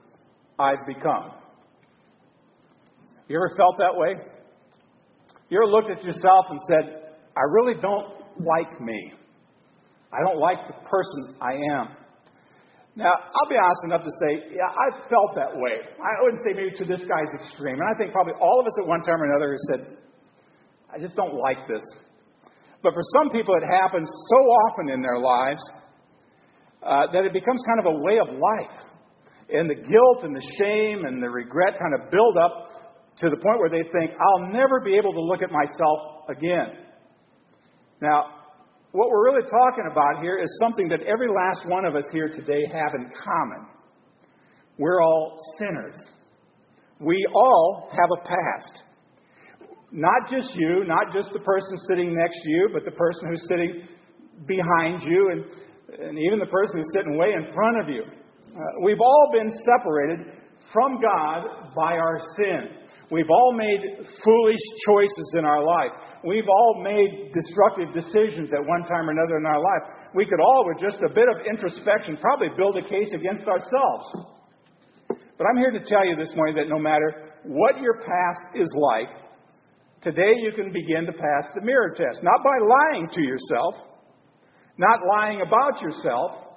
I've 0.58 0.86
become. 0.86 1.32
You 3.28 3.36
ever 3.36 3.54
felt 3.56 3.76
that 3.78 3.94
way? 3.94 4.14
You 5.48 5.58
ever 5.58 5.70
looked 5.70 5.90
at 5.90 6.04
yourself 6.04 6.46
and 6.50 6.60
said, 6.68 7.12
I 7.36 7.42
really 7.50 7.80
don't 7.80 8.08
like 8.38 8.80
me. 8.80 9.12
I 10.12 10.20
don't 10.24 10.38
like 10.38 10.58
the 10.68 10.74
person 10.88 11.36
I 11.40 11.52
am. 11.76 11.96
Now, 12.94 13.08
I'll 13.08 13.48
be 13.48 13.56
honest 13.56 13.84
enough 13.84 14.04
to 14.04 14.12
say, 14.20 14.52
yeah, 14.52 14.68
I've 14.68 15.08
felt 15.08 15.32
that 15.34 15.56
way. 15.56 15.80
I 15.96 16.12
wouldn't 16.20 16.44
say 16.44 16.52
maybe 16.52 16.76
to 16.76 16.84
this 16.84 17.00
guy's 17.08 17.32
extreme. 17.40 17.80
And 17.80 17.88
I 17.88 17.96
think 17.96 18.12
probably 18.12 18.34
all 18.36 18.60
of 18.60 18.66
us 18.66 18.76
at 18.82 18.86
one 18.86 19.00
time 19.00 19.16
or 19.16 19.24
another 19.32 19.56
have 19.56 19.64
said, 19.72 19.96
I 20.92 20.98
just 21.00 21.16
don't 21.16 21.32
like 21.32 21.64
this. 21.68 21.80
But 22.82 22.92
for 22.92 23.00
some 23.16 23.30
people, 23.30 23.54
it 23.54 23.64
happens 23.64 24.10
so 24.28 24.36
often 24.36 24.90
in 24.90 25.00
their 25.00 25.18
lives 25.18 25.62
uh, 26.82 27.06
that 27.12 27.24
it 27.24 27.32
becomes 27.32 27.64
kind 27.64 27.80
of 27.80 27.94
a 27.94 27.98
way 28.04 28.18
of 28.20 28.28
life. 28.28 28.76
And 29.52 29.68
the 29.68 29.74
guilt 29.74 30.24
and 30.24 30.34
the 30.34 30.46
shame 30.58 31.04
and 31.04 31.22
the 31.22 31.28
regret 31.28 31.78
kind 31.78 31.94
of 32.00 32.10
build 32.10 32.36
up 32.38 32.72
to 33.18 33.28
the 33.28 33.36
point 33.36 33.58
where 33.58 33.68
they 33.68 33.82
think, 33.92 34.12
I'll 34.18 34.50
never 34.50 34.80
be 34.80 34.96
able 34.96 35.12
to 35.12 35.20
look 35.20 35.42
at 35.42 35.50
myself 35.50 36.28
again. 36.28 36.88
Now, 38.00 38.42
what 38.92 39.08
we're 39.10 39.24
really 39.24 39.46
talking 39.48 39.88
about 39.90 40.22
here 40.22 40.38
is 40.38 40.48
something 40.60 40.88
that 40.88 41.00
every 41.02 41.28
last 41.28 41.68
one 41.68 41.84
of 41.84 41.94
us 41.94 42.04
here 42.12 42.28
today 42.28 42.64
have 42.66 42.94
in 42.94 43.10
common. 43.24 43.68
We're 44.78 45.02
all 45.02 45.38
sinners. 45.58 45.96
We 46.98 47.24
all 47.34 47.90
have 47.90 48.08
a 48.18 48.22
past. 48.22 48.82
Not 49.90 50.30
just 50.30 50.54
you, 50.54 50.84
not 50.86 51.12
just 51.12 51.32
the 51.32 51.40
person 51.40 51.78
sitting 51.88 52.14
next 52.14 52.40
to 52.42 52.50
you, 52.50 52.70
but 52.72 52.84
the 52.84 52.92
person 52.92 53.28
who's 53.28 53.46
sitting 53.48 53.88
behind 54.46 55.02
you 55.02 55.30
and, 55.32 55.44
and 56.00 56.18
even 56.18 56.38
the 56.38 56.46
person 56.46 56.78
who's 56.78 56.92
sitting 56.94 57.18
way 57.18 57.32
in 57.34 57.52
front 57.52 57.82
of 57.82 57.88
you. 57.88 58.04
Uh, 58.52 58.84
we've 58.84 59.00
all 59.00 59.30
been 59.32 59.50
separated 59.64 60.26
from 60.72 61.00
God 61.00 61.72
by 61.74 61.96
our 61.96 62.18
sin. 62.36 62.84
We've 63.10 63.30
all 63.30 63.54
made 63.56 63.80
foolish 64.24 64.60
choices 64.86 65.34
in 65.38 65.44
our 65.44 65.62
life. 65.62 65.92
We've 66.24 66.48
all 66.48 66.82
made 66.84 67.32
destructive 67.32 67.92
decisions 67.94 68.52
at 68.52 68.60
one 68.60 68.84
time 68.84 69.08
or 69.08 69.12
another 69.12 69.38
in 69.38 69.46
our 69.46 69.58
life. 69.58 70.12
We 70.14 70.26
could 70.26 70.40
all, 70.40 70.64
with 70.68 70.84
just 70.84 71.02
a 71.02 71.08
bit 71.08 71.28
of 71.28 71.46
introspection, 71.46 72.18
probably 72.20 72.48
build 72.56 72.76
a 72.76 72.82
case 72.82 73.12
against 73.12 73.48
ourselves. 73.48 74.04
But 75.08 75.46
I'm 75.48 75.56
here 75.56 75.72
to 75.72 75.84
tell 75.84 76.06
you 76.06 76.16
this 76.16 76.32
morning 76.36 76.56
that 76.56 76.68
no 76.68 76.78
matter 76.78 77.32
what 77.44 77.80
your 77.80 78.00
past 78.00 78.54
is 78.54 78.68
like, 78.76 79.08
today 80.02 80.32
you 80.40 80.52
can 80.54 80.72
begin 80.72 81.06
to 81.06 81.12
pass 81.12 81.48
the 81.54 81.62
mirror 81.62 81.94
test. 81.96 82.22
Not 82.22 82.44
by 82.44 82.56
lying 82.60 83.08
to 83.12 83.22
yourself, 83.22 83.74
not 84.76 85.00
lying 85.08 85.40
about 85.40 85.80
yourself, 85.80 86.51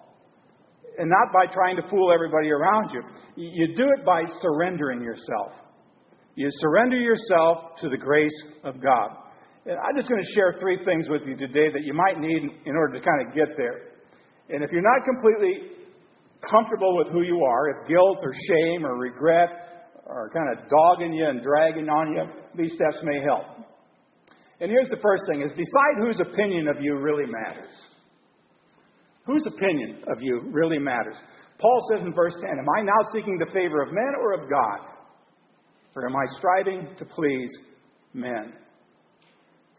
and 0.97 1.09
not 1.09 1.33
by 1.33 1.51
trying 1.51 1.75
to 1.75 1.87
fool 1.89 2.11
everybody 2.13 2.49
around 2.51 2.91
you. 2.91 3.01
You 3.35 3.75
do 3.75 3.83
it 3.97 4.05
by 4.05 4.23
surrendering 4.41 5.01
yourself. 5.01 5.53
You 6.35 6.47
surrender 6.59 6.97
yourself 6.97 7.77
to 7.79 7.89
the 7.89 7.97
grace 7.97 8.43
of 8.63 8.81
God. 8.81 9.09
And 9.65 9.77
I'm 9.79 9.95
just 9.95 10.09
going 10.09 10.21
to 10.21 10.31
share 10.35 10.55
three 10.59 10.83
things 10.85 11.07
with 11.09 11.23
you 11.25 11.35
today 11.35 11.71
that 11.71 11.83
you 11.83 11.93
might 11.93 12.19
need 12.19 12.43
in 12.65 12.75
order 12.75 12.99
to 12.99 13.05
kind 13.05 13.27
of 13.27 13.33
get 13.33 13.57
there. 13.57 13.95
And 14.49 14.63
if 14.63 14.71
you're 14.71 14.83
not 14.83 15.03
completely 15.03 15.71
comfortable 16.49 16.97
with 16.97 17.07
who 17.09 17.25
you 17.25 17.43
are, 17.43 17.69
if 17.69 17.87
guilt 17.87 18.19
or 18.21 18.33
shame 18.33 18.85
or 18.85 18.97
regret 18.97 19.49
are 20.05 20.29
kind 20.29 20.57
of 20.57 20.69
dogging 20.69 21.13
you 21.13 21.25
and 21.25 21.41
dragging 21.41 21.89
on 21.89 22.13
you, 22.13 22.23
these 22.55 22.73
steps 22.75 23.03
may 23.03 23.21
help. 23.21 23.65
And 24.59 24.69
here's 24.69 24.89
the 24.89 25.01
first 25.01 25.23
thing 25.27 25.41
is 25.41 25.49
decide 25.51 26.05
whose 26.05 26.19
opinion 26.19 26.67
of 26.67 26.81
you 26.81 26.97
really 26.97 27.25
matters. 27.25 27.73
Whose 29.25 29.45
opinion 29.47 30.03
of 30.07 30.21
you 30.21 30.41
really 30.51 30.77
matters? 30.77 31.17
Paul 31.59 31.81
says 31.91 32.05
in 32.05 32.13
verse 32.13 32.33
10, 32.33 32.43
Am 32.43 32.65
I 32.77 32.83
now 32.83 33.09
seeking 33.13 33.37
the 33.39 33.51
favor 33.51 33.81
of 33.81 33.89
men 33.91 34.13
or 34.21 34.33
of 34.33 34.49
God? 34.49 34.87
Or 35.95 36.07
am 36.07 36.15
I 36.15 36.25
striving 36.37 36.95
to 36.97 37.05
please 37.05 37.49
men? 38.13 38.53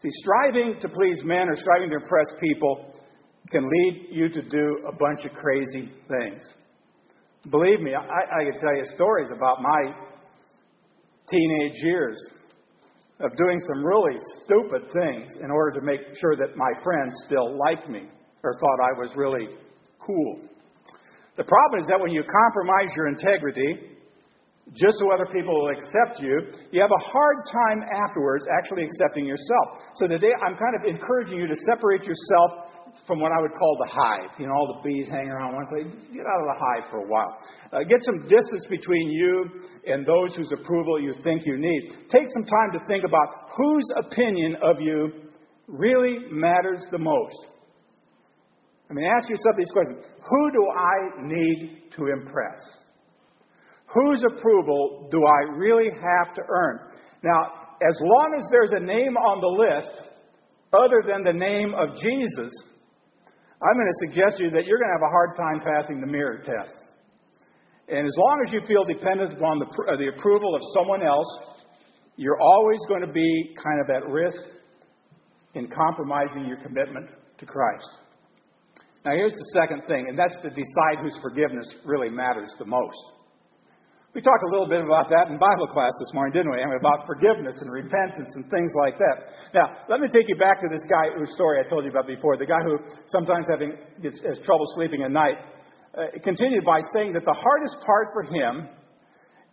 See, 0.01 0.09
striving 0.11 0.79
to 0.81 0.89
please 0.89 1.21
men 1.23 1.47
or 1.47 1.55
striving 1.55 1.89
to 1.89 1.95
impress 1.95 2.27
people 2.41 2.93
can 3.49 3.63
lead 3.63 4.07
you 4.11 4.29
to 4.29 4.41
do 4.41 4.77
a 4.87 4.91
bunch 4.91 5.25
of 5.25 5.31
crazy 5.33 5.91
things. 6.07 6.43
Believe 7.49 7.79
me, 7.79 7.93
I, 7.95 8.01
I 8.01 8.43
can 8.43 8.59
tell 8.59 8.75
you 8.75 8.83
stories 8.95 9.29
about 9.33 9.61
my 9.61 9.95
teenage 11.29 11.83
years 11.83 12.17
of 13.19 13.31
doing 13.37 13.59
some 13.59 13.85
really 13.85 14.17
stupid 14.43 14.91
things 14.91 15.31
in 15.41 15.49
order 15.49 15.79
to 15.79 15.85
make 15.85 16.01
sure 16.19 16.35
that 16.35 16.57
my 16.57 16.71
friends 16.83 17.15
still 17.25 17.57
liked 17.57 17.89
me 17.89 18.03
or 18.43 18.53
thought 18.53 18.79
I 18.83 18.99
was 18.99 19.11
really 19.15 19.47
cool. 19.99 20.47
The 21.37 21.45
problem 21.45 21.81
is 21.81 21.87
that 21.87 21.99
when 21.99 22.11
you 22.11 22.23
compromise 22.23 22.89
your 22.95 23.07
integrity 23.07 23.97
just 24.75 24.99
so 24.99 25.07
other 25.13 25.27
people 25.31 25.55
will 25.55 25.71
accept 25.71 26.19
you, 26.19 26.51
you 26.71 26.81
have 26.81 26.91
a 26.91 27.03
hard 27.07 27.37
time 27.47 27.87
afterwards 27.87 28.43
actually 28.59 28.83
accepting 28.83 29.23
yourself. 29.23 29.79
So 29.95 30.07
today 30.07 30.33
I'm 30.43 30.59
kind 30.59 30.75
of 30.75 30.83
encouraging 30.83 31.39
you 31.39 31.47
to 31.47 31.55
separate 31.71 32.03
yourself 32.03 32.67
from 33.05 33.19
what 33.19 33.31
I 33.31 33.39
would 33.39 33.53
call 33.53 33.77
the 33.79 33.87
hive. 33.87 34.31
You 34.39 34.47
know, 34.47 34.53
all 34.53 34.67
the 34.75 34.89
bees 34.89 35.07
hanging 35.07 35.29
around 35.29 35.55
one 35.55 35.67
place. 35.67 35.87
Get 36.11 36.25
out 36.25 36.39
of 36.41 36.47
the 36.51 36.59
hive 36.59 36.89
for 36.89 36.97
a 37.05 37.07
while. 37.07 37.31
Uh, 37.71 37.83
get 37.87 38.01
some 38.01 38.27
distance 38.27 38.65
between 38.69 39.09
you 39.09 39.45
and 39.85 40.05
those 40.05 40.35
whose 40.35 40.51
approval 40.51 40.99
you 40.99 41.13
think 41.23 41.45
you 41.45 41.55
need. 41.57 42.09
Take 42.11 42.27
some 42.33 42.43
time 42.43 42.71
to 42.73 42.79
think 42.87 43.03
about 43.03 43.27
whose 43.55 43.87
opinion 44.03 44.57
of 44.61 44.81
you 44.81 45.31
really 45.67 46.17
matters 46.31 46.83
the 46.91 46.97
most. 46.97 47.37
I 48.89 48.93
mean, 48.93 49.05
ask 49.05 49.29
yourself 49.29 49.55
these 49.57 49.71
questions 49.71 50.05
Who 50.29 50.51
do 50.51 50.63
I 50.71 50.97
need 51.23 51.91
to 51.97 52.07
impress? 52.07 52.59
Whose 53.93 54.23
approval 54.23 55.07
do 55.11 55.23
I 55.23 55.55
really 55.55 55.89
have 55.89 56.35
to 56.35 56.41
earn? 56.47 56.79
Now, 57.23 57.67
as 57.87 57.97
long 58.01 58.35
as 58.37 58.47
there's 58.51 58.73
a 58.73 58.83
name 58.83 59.15
on 59.15 59.39
the 59.39 59.47
list 59.47 60.11
other 60.73 61.03
than 61.07 61.23
the 61.23 61.33
name 61.33 61.73
of 61.73 61.95
Jesus, 61.95 62.51
I'm 63.61 63.73
going 63.73 63.87
to 63.87 63.99
suggest 64.07 64.37
to 64.37 64.45
you 64.45 64.51
that 64.51 64.65
you're 64.65 64.77
going 64.77 64.91
to 64.91 64.97
have 64.99 65.07
a 65.07 65.13
hard 65.13 65.37
time 65.37 65.61
passing 65.63 66.01
the 66.01 66.07
mirror 66.07 66.43
test. 66.43 66.73
And 67.87 68.05
as 68.05 68.13
long 68.17 68.43
as 68.45 68.51
you 68.51 68.61
feel 68.67 68.83
dependent 68.83 69.33
upon 69.33 69.59
the, 69.59 69.65
uh, 69.65 69.95
the 69.95 70.11
approval 70.17 70.53
of 70.53 70.61
someone 70.75 71.01
else, 71.01 71.27
you're 72.17 72.39
always 72.39 72.79
going 72.89 73.01
to 73.01 73.11
be 73.11 73.55
kind 73.55 73.79
of 73.79 73.89
at 73.89 74.09
risk 74.09 74.41
in 75.53 75.69
compromising 75.69 76.45
your 76.45 76.57
commitment 76.57 77.07
to 77.37 77.45
Christ. 77.45 77.89
Now, 79.05 79.11
here's 79.13 79.33
the 79.33 79.49
second 79.53 79.83
thing, 79.87 80.07
and 80.09 80.17
that's 80.17 80.35
to 80.41 80.49
decide 80.49 81.01
whose 81.01 81.17
forgiveness 81.21 81.67
really 81.85 82.09
matters 82.09 82.53
the 82.59 82.65
most. 82.65 83.17
We 84.17 84.25
talked 84.25 84.41
a 84.41 84.51
little 84.51 84.67
bit 84.67 84.81
about 84.81 85.13
that 85.13 85.29
in 85.29 85.37
Bible 85.37 85.67
class 85.69 85.93
this 86.01 86.09
morning, 86.13 86.33
didn't 86.33 86.49
we? 86.49 86.57
I 86.57 86.65
mean, 86.65 86.81
about 86.81 87.05
forgiveness 87.05 87.53
and 87.61 87.69
repentance 87.69 88.33
and 88.33 88.49
things 88.49 88.73
like 88.73 88.97
that. 88.97 89.15
Now, 89.53 89.85
let 89.89 90.01
me 90.01 90.09
take 90.09 90.25
you 90.27 90.35
back 90.35 90.57
to 90.57 90.67
this 90.71 90.81
guy 90.89 91.13
whose 91.13 91.29
story 91.37 91.61
I 91.61 91.69
told 91.69 91.85
you 91.85 91.91
about 91.91 92.07
before, 92.07 92.35
the 92.35 92.49
guy 92.49 92.57
who 92.65 92.81
sometimes 93.05 93.45
having 93.45 93.77
gets, 94.01 94.17
has 94.25 94.39
trouble 94.41 94.65
sleeping 94.73 95.03
at 95.03 95.11
night. 95.11 95.37
Uh, 95.93 96.17
continued 96.23 96.65
by 96.65 96.81
saying 96.93 97.13
that 97.13 97.25
the 97.25 97.37
hardest 97.37 97.77
part 97.85 98.09
for 98.13 98.23
him 98.23 98.69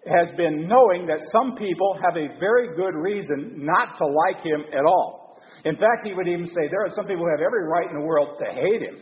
has 0.08 0.32
been 0.36 0.68
knowing 0.68 1.06
that 1.12 1.20
some 1.32 1.56
people 1.56 2.00
have 2.00 2.16
a 2.16 2.32
very 2.40 2.76
good 2.76 2.96
reason 2.96 3.60
not 3.60 3.96
to 3.98 4.06
like 4.06 4.40
him 4.44 4.64
at 4.72 4.84
all. 4.84 5.40
In 5.64 5.76
fact, 5.76 6.04
he 6.04 6.12
would 6.12 6.28
even 6.28 6.46
say 6.46 6.68
there 6.70 6.84
are 6.84 6.92
some 6.96 7.06
people 7.06 7.24
who 7.24 7.30
have 7.36 7.44
every 7.44 7.68
right 7.68 7.88
in 7.88 8.00
the 8.00 8.04
world 8.04 8.40
to 8.40 8.48
hate 8.48 8.80
him. 8.80 8.96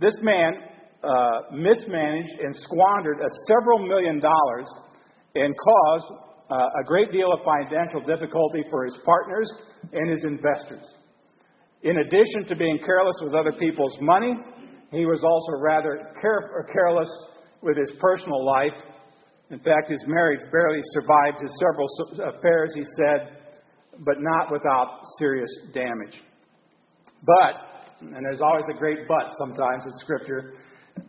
This 0.00 0.16
man 0.22 0.52
uh, 1.04 1.52
mismanaged 1.52 2.40
and 2.40 2.56
squandered 2.56 3.20
a 3.20 3.28
several 3.46 3.78
million 3.86 4.18
dollars 4.18 4.66
and 5.34 5.54
caused 5.54 6.12
uh, 6.50 6.80
a 6.80 6.84
great 6.84 7.12
deal 7.12 7.32
of 7.32 7.40
financial 7.44 8.00
difficulty 8.00 8.64
for 8.70 8.84
his 8.84 8.98
partners 9.04 9.50
and 9.92 10.10
his 10.10 10.24
investors. 10.24 10.84
In 11.82 11.98
addition 11.98 12.44
to 12.48 12.56
being 12.56 12.78
careless 12.84 13.16
with 13.22 13.34
other 13.34 13.52
people's 13.52 13.96
money, 14.00 14.34
he 14.90 15.06
was 15.06 15.22
also 15.22 15.62
rather 15.62 16.12
care- 16.20 16.66
careless 16.72 17.08
with 17.62 17.76
his 17.76 17.92
personal 18.00 18.44
life. 18.44 18.76
In 19.50 19.58
fact, 19.58 19.88
his 19.88 20.02
marriage 20.06 20.40
barely 20.50 20.80
survived 20.92 21.40
his 21.40 21.52
several 21.60 21.88
affairs, 22.34 22.72
he 22.74 22.84
said, 22.96 23.38
but 24.00 24.16
not 24.18 24.50
without 24.50 25.00
serious 25.18 25.50
damage. 25.72 26.22
But, 27.22 27.54
and 28.00 28.24
there's 28.24 28.40
always 28.40 28.64
a 28.70 28.78
great 28.78 29.06
but 29.06 29.30
sometimes 29.38 29.86
in 29.86 29.92
Scripture, 29.98 30.52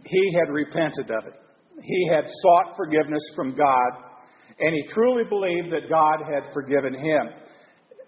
he 0.06 0.34
had 0.34 0.52
repented 0.52 1.10
of 1.12 1.26
it. 1.28 1.34
He 1.82 2.10
had 2.12 2.26
sought 2.28 2.76
forgiveness 2.78 3.22
from 3.36 3.56
God, 3.56 3.92
and 4.60 4.76
he 4.76 4.84
truly 4.94 5.24
believed 5.30 5.72
that 5.72 5.90
God 5.90 6.22
had 6.28 6.54
forgiven 6.54 6.94
him. 6.94 7.30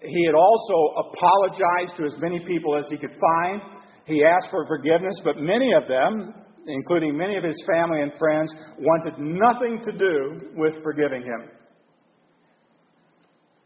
He 0.00 0.26
had 0.26 0.34
also 0.34 1.08
apologized 1.08 1.96
to 1.96 2.04
as 2.04 2.14
many 2.20 2.40
people 2.46 2.76
as 2.76 2.84
he 2.90 2.98
could 2.98 3.16
find. 3.18 3.62
He 4.04 4.22
asked 4.22 4.50
for 4.50 4.66
forgiveness, 4.68 5.18
but 5.24 5.38
many 5.38 5.72
of 5.72 5.88
them, 5.88 6.34
including 6.66 7.16
many 7.16 7.36
of 7.36 7.44
his 7.44 7.60
family 7.66 8.02
and 8.02 8.12
friends, 8.18 8.52
wanted 8.78 9.18
nothing 9.18 9.80
to 9.84 9.92
do 9.92 10.52
with 10.56 10.82
forgiving 10.82 11.22
him. 11.22 11.48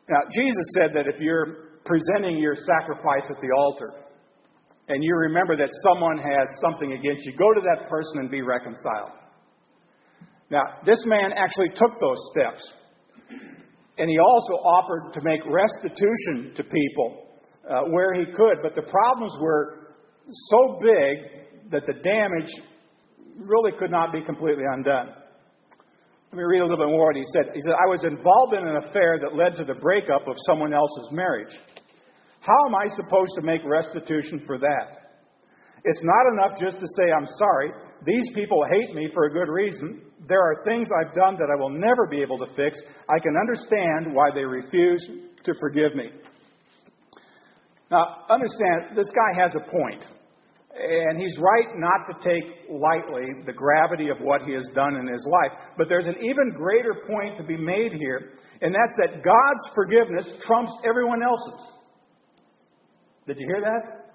Now, 0.08 0.20
Jesus 0.30 0.66
said 0.74 0.90
that 0.94 1.06
if 1.12 1.20
you're 1.20 1.80
presenting 1.84 2.38
your 2.38 2.54
sacrifice 2.54 3.28
at 3.28 3.40
the 3.40 3.50
altar, 3.58 3.92
and 4.88 5.04
you 5.04 5.14
remember 5.14 5.56
that 5.56 5.68
someone 5.84 6.18
has 6.18 6.48
something 6.62 6.92
against 6.92 7.24
you, 7.26 7.32
go 7.36 7.52
to 7.52 7.60
that 7.60 7.88
person 7.88 8.20
and 8.20 8.30
be 8.30 8.40
reconciled. 8.42 9.12
Now, 10.50 10.62
this 10.86 11.04
man 11.04 11.32
actually 11.36 11.68
took 11.68 12.00
those 12.00 12.18
steps. 12.32 12.72
And 13.98 14.08
he 14.08 14.18
also 14.18 14.54
offered 14.64 15.12
to 15.12 15.20
make 15.22 15.40
restitution 15.44 16.54
to 16.56 16.62
people 16.64 17.26
uh, 17.68 17.82
where 17.90 18.14
he 18.14 18.24
could, 18.24 18.62
but 18.62 18.74
the 18.74 18.82
problems 18.82 19.32
were 19.40 19.94
so 20.48 20.78
big 20.80 21.70
that 21.70 21.84
the 21.84 21.94
damage 22.00 22.50
really 23.36 23.72
could 23.78 23.90
not 23.90 24.12
be 24.12 24.22
completely 24.22 24.64
undone. 24.72 25.08
Let 26.30 26.36
me 26.36 26.44
read 26.44 26.60
a 26.60 26.62
little 26.62 26.78
bit 26.78 26.88
more 26.88 27.06
what 27.06 27.16
he 27.16 27.24
said. 27.32 27.52
He 27.54 27.60
said, 27.60 27.72
I 27.72 27.90
was 27.90 28.04
involved 28.04 28.54
in 28.54 28.66
an 28.66 28.76
affair 28.88 29.18
that 29.18 29.34
led 29.34 29.56
to 29.56 29.64
the 29.64 29.78
breakup 29.80 30.28
of 30.28 30.34
someone 30.46 30.72
else's 30.72 31.08
marriage. 31.12 31.52
How 32.40 32.66
am 32.66 32.74
I 32.74 32.88
supposed 32.94 33.32
to 33.36 33.42
make 33.42 33.60
restitution 33.64 34.42
for 34.46 34.58
that? 34.58 34.98
It's 35.84 36.02
not 36.02 36.24
enough 36.32 36.58
just 36.58 36.80
to 36.80 36.86
say, 36.96 37.12
I'm 37.16 37.26
sorry. 37.38 37.70
These 38.04 38.30
people 38.34 38.62
hate 38.70 38.94
me 38.94 39.08
for 39.12 39.24
a 39.24 39.32
good 39.32 39.50
reason. 39.50 40.02
There 40.28 40.40
are 40.40 40.62
things 40.66 40.88
I've 41.00 41.14
done 41.14 41.36
that 41.36 41.48
I 41.52 41.60
will 41.60 41.70
never 41.70 42.06
be 42.06 42.20
able 42.20 42.38
to 42.38 42.46
fix. 42.54 42.80
I 43.08 43.18
can 43.20 43.34
understand 43.36 44.14
why 44.14 44.30
they 44.34 44.44
refuse 44.44 45.08
to 45.44 45.54
forgive 45.60 45.94
me. 45.94 46.10
Now, 47.90 48.24
understand, 48.28 48.96
this 48.96 49.10
guy 49.10 49.40
has 49.40 49.54
a 49.54 49.70
point. 49.70 50.04
And 50.78 51.20
he's 51.20 51.36
right 51.38 51.74
not 51.76 52.06
to 52.06 52.28
take 52.28 52.70
lightly 52.70 53.26
the 53.46 53.52
gravity 53.52 54.10
of 54.10 54.18
what 54.20 54.42
he 54.42 54.52
has 54.52 54.68
done 54.74 54.94
in 54.94 55.08
his 55.08 55.26
life. 55.26 55.58
But 55.76 55.88
there's 55.88 56.06
an 56.06 56.16
even 56.22 56.52
greater 56.54 56.94
point 57.08 57.36
to 57.38 57.42
be 57.42 57.56
made 57.56 57.92
here, 57.92 58.34
and 58.60 58.74
that's 58.74 58.94
that 58.98 59.24
God's 59.24 59.64
forgiveness 59.74 60.30
trumps 60.46 60.72
everyone 60.84 61.22
else's. 61.22 61.77
Did 63.28 63.38
you 63.38 63.46
hear 63.46 63.60
that? 63.60 64.08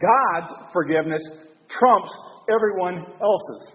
God's 0.00 0.52
forgiveness 0.72 1.20
trumps 1.68 2.10
everyone 2.48 3.04
else's. 3.20 3.72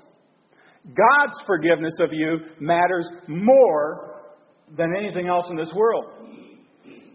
God's 0.87 1.37
forgiveness 1.45 1.93
of 1.99 2.09
you 2.11 2.37
matters 2.59 3.07
more 3.27 4.23
than 4.75 4.95
anything 4.97 5.27
else 5.27 5.45
in 5.51 5.55
this 5.55 5.71
world. 5.75 6.05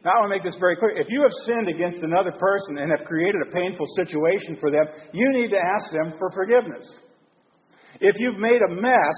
Now, 0.05 0.13
I 0.13 0.21
want 0.21 0.31
to 0.31 0.37
make 0.37 0.45
this 0.45 0.57
very 0.61 0.77
clear. 0.77 0.97
If 0.97 1.09
you 1.09 1.21
have 1.23 1.33
sinned 1.45 1.69
against 1.69 2.05
another 2.05 2.31
person 2.39 2.79
and 2.79 2.93
have 2.97 3.07
created 3.07 3.41
a 3.43 3.51
painful 3.51 3.87
situation 3.97 4.57
for 4.61 4.71
them, 4.71 4.85
you 5.13 5.27
need 5.33 5.49
to 5.49 5.59
ask 5.59 5.91
them 5.91 6.13
for 6.19 6.31
forgiveness. 6.31 6.87
If 8.01 8.15
you've 8.21 8.39
made 8.39 8.61
a 8.63 8.71
mess 8.71 9.17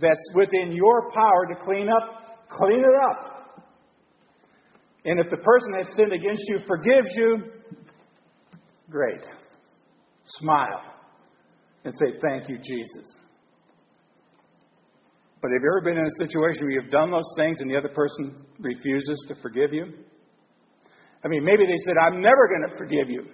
that's 0.00 0.30
within 0.34 0.72
your 0.72 1.10
power 1.12 1.46
to 1.54 1.62
clean 1.62 1.88
up, 1.88 2.48
clean 2.50 2.80
it 2.80 2.96
up. 3.10 3.33
And 5.04 5.20
if 5.20 5.30
the 5.30 5.36
person 5.36 5.74
has 5.76 5.94
sinned 5.96 6.12
against 6.12 6.42
you 6.46 6.58
forgives 6.66 7.08
you, 7.14 7.44
great. 8.90 9.24
Smile 10.24 10.82
and 11.84 11.92
say, 11.94 12.18
Thank 12.22 12.48
you, 12.48 12.56
Jesus. 12.56 13.16
But 15.42 15.50
have 15.50 15.60
you 15.62 15.68
ever 15.76 15.84
been 15.84 15.98
in 15.98 16.06
a 16.06 16.26
situation 16.26 16.64
where 16.64 16.70
you've 16.70 16.90
done 16.90 17.10
those 17.10 17.30
things 17.36 17.60
and 17.60 17.70
the 17.70 17.76
other 17.76 17.90
person 17.90 18.34
refuses 18.58 19.22
to 19.28 19.34
forgive 19.42 19.74
you? 19.74 19.92
I 21.22 21.28
mean, 21.28 21.44
maybe 21.44 21.66
they 21.66 21.76
said, 21.84 21.96
I'm 22.00 22.22
never 22.22 22.48
going 22.48 22.70
to 22.70 22.76
forgive 22.78 23.10
you. 23.10 23.26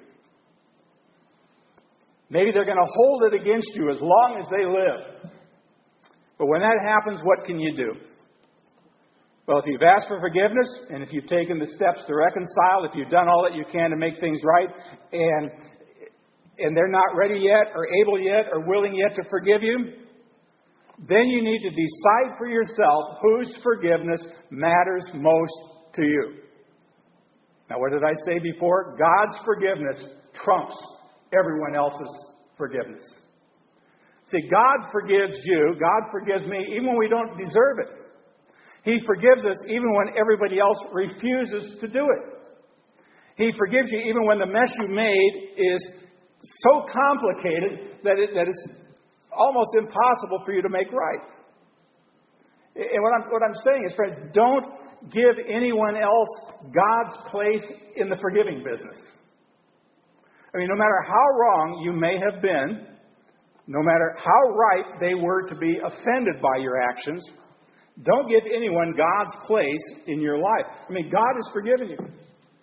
Maybe 2.30 2.50
they're 2.50 2.64
going 2.64 2.78
to 2.78 2.92
hold 2.94 3.32
it 3.32 3.34
against 3.40 3.70
you 3.74 3.90
as 3.90 4.00
long 4.00 4.38
as 4.40 4.48
they 4.50 4.64
live. 4.64 5.32
But 6.36 6.46
when 6.46 6.62
that 6.62 6.78
happens, 6.84 7.20
what 7.22 7.44
can 7.44 7.60
you 7.60 7.76
do? 7.76 8.09
Well, 9.50 9.58
if 9.58 9.66
you've 9.66 9.82
asked 9.82 10.06
for 10.06 10.20
forgiveness 10.20 10.78
and 10.90 11.02
if 11.02 11.12
you've 11.12 11.26
taken 11.26 11.58
the 11.58 11.66
steps 11.74 12.06
to 12.06 12.14
reconcile, 12.14 12.84
if 12.84 12.94
you've 12.94 13.10
done 13.10 13.26
all 13.28 13.42
that 13.42 13.56
you 13.58 13.64
can 13.66 13.90
to 13.90 13.96
make 13.96 14.20
things 14.20 14.38
right, 14.44 14.68
and, 15.10 15.50
and 16.60 16.76
they're 16.76 16.86
not 16.86 17.16
ready 17.16 17.40
yet, 17.40 17.74
or 17.74 17.84
able 18.00 18.20
yet, 18.20 18.46
or 18.52 18.64
willing 18.64 18.94
yet 18.94 19.16
to 19.16 19.28
forgive 19.28 19.64
you, 19.64 20.06
then 21.08 21.26
you 21.26 21.42
need 21.42 21.62
to 21.62 21.70
decide 21.70 22.38
for 22.38 22.46
yourself 22.46 23.18
whose 23.20 23.58
forgiveness 23.60 24.24
matters 24.50 25.10
most 25.14 25.58
to 25.94 26.02
you. 26.04 26.34
Now, 27.68 27.80
what 27.80 27.90
did 27.90 28.04
I 28.04 28.14
say 28.26 28.38
before? 28.38 28.96
God's 28.96 29.36
forgiveness 29.44 29.96
trumps 30.44 30.76
everyone 31.36 31.74
else's 31.74 32.26
forgiveness. 32.56 33.02
See, 34.26 34.48
God 34.48 34.92
forgives 34.92 35.34
you, 35.42 35.74
God 35.74 36.08
forgives 36.12 36.44
me, 36.44 36.68
even 36.70 36.86
when 36.86 36.98
we 36.98 37.08
don't 37.08 37.36
deserve 37.36 37.80
it. 37.80 37.99
He 38.84 38.98
forgives 39.06 39.44
us 39.44 39.56
even 39.68 39.92
when 39.94 40.16
everybody 40.18 40.58
else 40.58 40.78
refuses 40.92 41.78
to 41.80 41.88
do 41.88 42.06
it. 42.06 42.40
He 43.36 43.52
forgives 43.56 43.90
you 43.90 44.00
even 44.00 44.26
when 44.26 44.38
the 44.38 44.46
mess 44.46 44.72
you 44.80 44.88
made 44.88 45.32
is 45.56 45.88
so 46.42 46.84
complicated 46.92 48.02
that, 48.04 48.18
it, 48.18 48.34
that 48.34 48.48
it's 48.48 48.68
almost 49.32 49.70
impossible 49.76 50.42
for 50.44 50.52
you 50.52 50.62
to 50.62 50.68
make 50.68 50.90
right. 50.92 51.20
And 52.76 53.02
what 53.02 53.12
I'm, 53.14 53.30
what 53.30 53.42
I'm 53.42 53.54
saying 53.66 53.84
is, 53.86 53.94
friends, 53.94 54.30
don't 54.32 54.64
give 55.10 55.36
anyone 55.48 55.96
else 55.96 56.28
God's 56.72 57.30
place 57.30 57.64
in 57.96 58.08
the 58.08 58.16
forgiving 58.20 58.64
business. 58.64 58.96
I 60.54 60.58
mean, 60.58 60.68
no 60.68 60.76
matter 60.76 61.00
how 61.06 61.38
wrong 61.38 61.82
you 61.84 61.92
may 61.92 62.18
have 62.18 62.40
been, 62.42 62.86
no 63.66 63.82
matter 63.82 64.16
how 64.16 64.54
right 64.54 65.00
they 65.00 65.14
were 65.14 65.48
to 65.48 65.54
be 65.56 65.78
offended 65.84 66.40
by 66.42 66.60
your 66.60 66.80
actions, 66.90 67.22
don't 68.04 68.28
give 68.28 68.42
anyone 68.54 68.94
God's 68.96 69.34
place 69.46 69.84
in 70.06 70.20
your 70.20 70.38
life. 70.38 70.66
I 70.88 70.92
mean, 70.92 71.10
God 71.10 71.34
has 71.36 71.52
forgiven 71.52 71.90
you. 71.90 71.98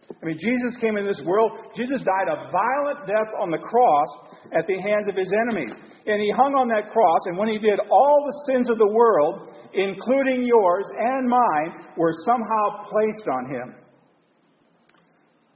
I 0.10 0.26
mean, 0.26 0.38
Jesus 0.40 0.80
came 0.82 0.98
in 0.98 1.06
this 1.06 1.22
world. 1.26 1.52
Jesus 1.76 2.02
died 2.02 2.28
a 2.32 2.50
violent 2.50 3.06
death 3.06 3.32
on 3.40 3.52
the 3.52 3.60
cross 3.60 4.08
at 4.52 4.66
the 4.66 4.80
hands 4.82 5.08
of 5.08 5.16
his 5.16 5.32
enemies. 5.46 5.74
And 6.08 6.22
he 6.22 6.32
hung 6.32 6.56
on 6.56 6.68
that 6.70 6.90
cross, 6.90 7.22
and 7.28 7.38
when 7.38 7.50
he 7.50 7.60
did, 7.60 7.78
all 7.92 8.24
the 8.26 8.54
sins 8.54 8.70
of 8.70 8.78
the 8.78 8.88
world 8.88 9.48
including 9.74 10.46
yours 10.46 10.86
and 10.98 11.28
mine, 11.28 11.94
were 11.98 12.14
somehow 12.26 12.90
placed 12.90 13.28
on 13.28 13.50
him. 13.50 13.76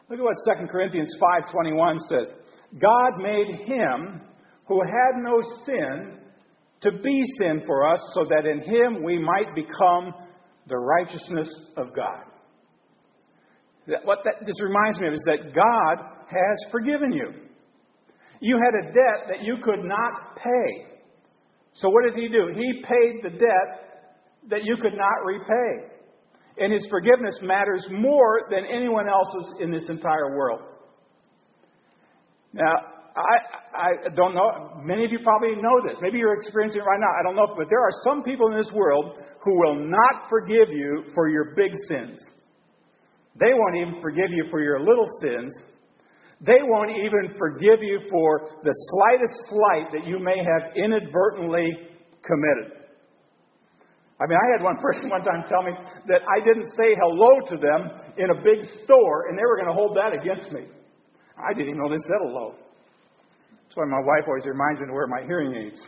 Look 0.09 0.19
at 0.19 0.23
what 0.23 0.57
2 0.59 0.67
Corinthians 0.67 1.15
5:21 1.19 1.97
says. 2.09 2.27
God 2.79 3.17
made 3.17 3.55
him 3.65 4.21
who 4.65 4.81
had 4.81 5.21
no 5.21 5.41
sin 5.65 6.19
to 6.81 6.91
be 6.91 7.23
sin 7.37 7.61
for 7.65 7.87
us 7.87 7.99
so 8.13 8.25
that 8.25 8.45
in 8.45 8.61
him 8.61 9.03
we 9.03 9.19
might 9.19 9.53
become 9.55 10.13
the 10.67 10.77
righteousness 10.77 11.47
of 11.77 11.95
God. 11.95 12.23
What 14.03 14.19
that, 14.23 14.45
this 14.45 14.61
reminds 14.61 14.99
me 14.99 15.07
of 15.07 15.13
is 15.13 15.23
that 15.25 15.53
God 15.53 16.05
has 16.27 16.71
forgiven 16.71 17.11
you. 17.11 17.33
You 18.39 18.57
had 18.57 18.89
a 18.89 18.93
debt 18.93 19.27
that 19.29 19.43
you 19.43 19.57
could 19.63 19.83
not 19.83 20.35
pay. 20.35 20.85
So 21.73 21.89
what 21.89 22.03
did 22.03 22.21
he 22.21 22.27
do? 22.27 22.49
He 22.53 22.83
paid 22.83 23.23
the 23.23 23.37
debt 23.37 23.91
that 24.49 24.63
you 24.63 24.75
could 24.81 24.93
not 24.93 25.25
repay. 25.25 25.91
And 26.57 26.73
his 26.73 26.85
forgiveness 26.89 27.39
matters 27.41 27.87
more 27.91 28.47
than 28.49 28.65
anyone 28.65 29.07
else's 29.07 29.61
in 29.61 29.71
this 29.71 29.89
entire 29.89 30.35
world. 30.35 30.61
Now, 32.53 32.75
I, 33.15 33.37
I 33.75 33.89
don't 34.15 34.33
know. 34.33 34.79
Many 34.83 35.03
of 35.03 35.11
you 35.11 35.19
probably 35.19 35.55
know 35.55 35.81
this. 35.85 35.97
Maybe 36.01 36.17
you're 36.17 36.33
experiencing 36.33 36.81
it 36.81 36.85
right 36.85 36.99
now. 36.99 37.11
I 37.19 37.23
don't 37.27 37.35
know. 37.35 37.55
But 37.57 37.67
there 37.69 37.81
are 37.81 37.91
some 38.03 38.23
people 38.23 38.47
in 38.51 38.57
this 38.57 38.71
world 38.73 39.15
who 39.43 39.59
will 39.59 39.75
not 39.75 40.29
forgive 40.29 40.69
you 40.69 41.03
for 41.13 41.27
your 41.27 41.53
big 41.55 41.71
sins. 41.89 42.21
They 43.35 43.51
won't 43.53 43.75
even 43.75 44.01
forgive 44.01 44.31
you 44.31 44.45
for 44.49 44.61
your 44.61 44.79
little 44.79 45.07
sins. 45.21 45.51
They 46.41 46.59
won't 46.63 46.91
even 46.91 47.37
forgive 47.37 47.83
you 47.83 47.99
for 48.09 48.41
the 48.63 48.73
slightest 48.89 49.35
slight 49.49 49.91
that 49.93 50.07
you 50.07 50.17
may 50.17 50.37
have 50.37 50.75
inadvertently 50.75 51.69
committed. 52.23 52.81
I 54.19 54.27
mean, 54.27 54.37
I 54.37 54.47
had 54.57 54.63
one 54.63 54.77
person 54.81 55.09
one 55.09 55.23
time 55.23 55.43
tell 55.49 55.63
me 55.63 55.71
that 56.07 56.21
I 56.25 56.43
didn't 56.45 56.69
say 56.77 56.95
hello 56.95 57.41
to 57.49 57.57
them 57.57 57.91
in 58.17 58.29
a 58.29 58.41
big 58.41 58.67
store, 58.83 59.29
and 59.29 59.37
they 59.37 59.43
were 59.43 59.57
going 59.57 59.69
to 59.69 59.73
hold 59.73 59.97
that 59.97 60.13
against 60.13 60.51
me. 60.51 60.65
I 61.37 61.53
didn't 61.53 61.69
even 61.69 61.81
know 61.81 61.89
they 61.89 62.01
said 62.07 62.21
hello. 62.23 62.55
That's 63.71 63.77
why 63.77 63.85
my 63.85 64.05
wife 64.05 64.27
always 64.27 64.43
reminds 64.45 64.81
me 64.81 64.87
to 64.87 64.91
wear 64.91 65.07
my 65.07 65.21
hearing 65.25 65.55
aids. 65.55 65.79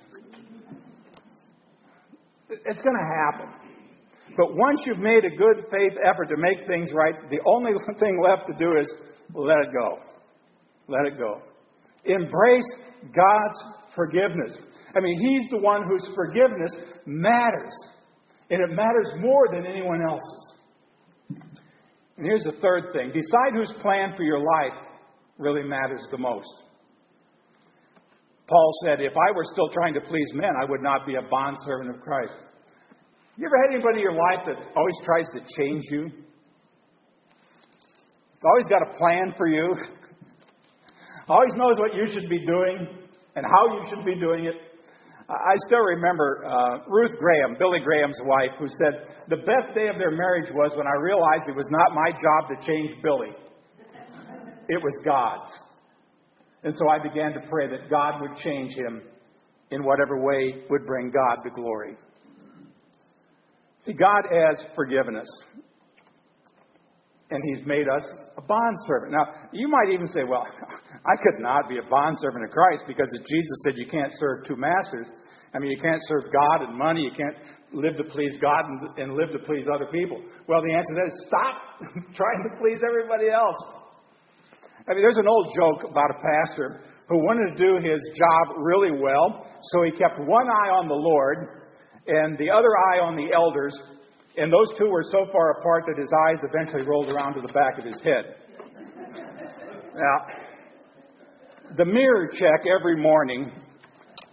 It's 2.47 2.81
going 2.81 2.95
to 2.95 3.09
happen. 3.27 3.49
But 4.37 4.55
once 4.55 4.83
you've 4.85 4.99
made 4.99 5.25
a 5.25 5.35
good 5.35 5.65
faith 5.69 5.91
effort 6.07 6.29
to 6.29 6.37
make 6.37 6.65
things 6.65 6.91
right, 6.93 7.13
the 7.29 7.41
only 7.45 7.73
thing 7.99 8.21
left 8.23 8.47
to 8.47 8.53
do 8.57 8.79
is 8.79 8.89
let 9.33 9.57
it 9.57 9.73
go. 9.73 9.99
Let 10.87 11.07
it 11.07 11.17
go. 11.17 11.41
Embrace 12.05 12.73
God's 13.13 13.63
forgiveness. 13.93 14.55
I 14.95 15.01
mean, 15.01 15.19
He's 15.19 15.49
the 15.51 15.57
one 15.57 15.83
whose 15.85 16.09
forgiveness 16.15 16.71
matters. 17.05 17.73
And 18.49 18.63
it 18.63 18.69
matters 18.73 19.11
more 19.19 19.49
than 19.51 19.65
anyone 19.65 20.01
else's. 20.01 20.53
And 22.15 22.25
here's 22.25 22.45
the 22.45 22.55
third 22.61 22.93
thing 22.93 23.11
decide 23.11 23.51
whose 23.53 23.73
plan 23.81 24.13
for 24.15 24.23
your 24.23 24.39
life 24.39 24.79
really 25.37 25.63
matters 25.63 26.07
the 26.11 26.17
most. 26.17 26.63
Paul 28.47 28.71
said, 28.85 29.01
If 29.01 29.13
I 29.13 29.31
were 29.35 29.45
still 29.51 29.69
trying 29.69 29.93
to 29.93 30.01
please 30.01 30.29
men, 30.33 30.51
I 30.61 30.69
would 30.69 30.81
not 30.81 31.05
be 31.05 31.15
a 31.15 31.21
bondservant 31.29 31.95
of 31.95 32.01
Christ. 32.01 32.33
You 33.37 33.47
ever 33.47 33.57
had 33.57 33.73
anybody 33.73 33.99
in 33.99 34.03
your 34.03 34.13
life 34.13 34.45
that 34.45 34.57
always 34.75 34.99
tries 35.03 35.25
to 35.33 35.39
change 35.57 35.83
you? 35.89 36.05
It's 38.35 38.45
always 38.45 38.67
got 38.67 38.81
a 38.83 38.97
plan 38.97 39.33
for 39.37 39.47
you, 39.47 39.73
always 41.29 41.53
knows 41.55 41.79
what 41.79 41.95
you 41.95 42.05
should 42.13 42.29
be 42.29 42.45
doing 42.45 42.87
and 43.35 43.45
how 43.45 43.79
you 43.79 43.85
should 43.89 44.05
be 44.05 44.19
doing 44.19 44.45
it. 44.45 44.55
I 45.29 45.55
still 45.67 45.81
remember 45.81 46.43
uh, 46.45 46.79
Ruth 46.87 47.17
Graham, 47.17 47.55
Billy 47.57 47.79
Graham's 47.79 48.19
wife, 48.25 48.51
who 48.59 48.67
said, 48.67 49.07
The 49.29 49.37
best 49.37 49.73
day 49.73 49.87
of 49.87 49.97
their 49.97 50.11
marriage 50.11 50.51
was 50.53 50.71
when 50.75 50.85
I 50.85 50.99
realized 50.99 51.47
it 51.47 51.55
was 51.55 51.69
not 51.71 51.95
my 51.95 52.11
job 52.11 52.49
to 52.51 52.67
change 52.67 53.01
Billy, 53.01 53.31
it 54.67 54.83
was 54.83 54.93
God's. 55.05 55.49
And 56.63 56.73
so 56.73 56.89
I 56.89 57.01
began 57.01 57.33
to 57.33 57.41
pray 57.49 57.67
that 57.67 57.89
God 57.89 58.21
would 58.21 58.37
change 58.37 58.73
him 58.73 59.01
in 59.71 59.83
whatever 59.83 60.21
way 60.21 60.63
would 60.69 60.85
bring 60.85 61.11
God 61.11 61.39
the 61.43 61.49
glory. 61.49 61.97
See, 63.81 63.93
God 63.93 64.23
has 64.31 64.63
forgiven 64.75 65.17
us. 65.17 65.27
And 67.31 67.41
He's 67.49 67.65
made 67.65 67.87
us 67.89 68.05
a 68.37 68.41
bondservant. 68.41 69.11
Now, 69.11 69.25
you 69.51 69.67
might 69.67 69.91
even 69.91 70.07
say, 70.07 70.23
well, 70.23 70.45
I 71.05 71.15
could 71.17 71.41
not 71.41 71.67
be 71.67 71.79
a 71.79 71.89
bondservant 71.89 72.45
of 72.45 72.51
Christ 72.51 72.83
because 72.87 73.09
Jesus 73.11 73.57
said 73.65 73.73
you 73.75 73.87
can't 73.87 74.11
serve 74.19 74.45
two 74.45 74.55
masters. 74.55 75.07
I 75.53 75.59
mean, 75.59 75.71
you 75.71 75.81
can't 75.81 76.01
serve 76.05 76.31
God 76.31 76.69
and 76.69 76.77
money. 76.77 77.01
You 77.01 77.11
can't 77.11 77.35
live 77.73 77.97
to 77.97 78.03
please 78.03 78.37
God 78.39 78.65
and, 78.65 78.97
and 78.97 79.13
live 79.15 79.31
to 79.31 79.39
please 79.39 79.65
other 79.73 79.87
people. 79.91 80.21
Well, 80.47 80.61
the 80.61 80.73
answer 80.73 80.93
to 80.93 80.99
that 81.01 81.09
is 81.11 81.25
stop 81.27 81.55
trying 82.15 82.41
to 82.45 82.57
please 82.61 82.79
everybody 82.85 83.29
else. 83.29 83.82
I 84.87 84.93
mean, 84.93 85.01
there's 85.01 85.17
an 85.17 85.27
old 85.27 85.47
joke 85.55 85.89
about 85.89 86.11
a 86.11 86.19
pastor 86.19 86.81
who 87.07 87.17
wanted 87.23 87.55
to 87.55 87.63
do 87.63 87.79
his 87.79 87.99
job 88.15 88.57
really 88.57 88.91
well, 88.91 89.47
so 89.71 89.83
he 89.83 89.91
kept 89.91 90.19
one 90.19 90.47
eye 90.47 90.71
on 90.75 90.87
the 90.87 90.95
Lord 90.95 91.63
and 92.07 92.37
the 92.37 92.49
other 92.49 92.67
eye 92.91 92.99
on 92.99 93.15
the 93.15 93.31
elders, 93.33 93.73
and 94.35 94.51
those 94.51 94.67
two 94.77 94.87
were 94.87 95.03
so 95.03 95.25
far 95.31 95.51
apart 95.59 95.85
that 95.87 95.97
his 95.97 96.11
eyes 96.27 96.39
eventually 96.43 96.83
rolled 96.83 97.09
around 97.09 97.35
to 97.35 97.41
the 97.41 97.53
back 97.53 97.79
of 97.79 97.85
his 97.85 97.99
head. 98.03 98.35
Now, 99.95 100.25
the 101.77 101.85
mirror 101.85 102.27
check 102.33 102.67
every 102.67 102.97
morning 102.97 103.51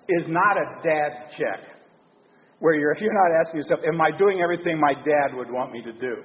is 0.08 0.26
not 0.26 0.56
a 0.56 0.82
dad 0.82 1.30
check, 1.38 1.62
where 2.58 2.74
you're, 2.74 2.96
you're 2.98 3.12
not 3.12 3.46
asking 3.46 3.60
yourself, 3.60 3.80
Am 3.86 4.00
I 4.00 4.16
doing 4.18 4.40
everything 4.42 4.80
my 4.80 4.94
dad 4.94 5.36
would 5.36 5.50
want 5.50 5.70
me 5.70 5.82
to 5.82 5.92
do? 5.92 6.16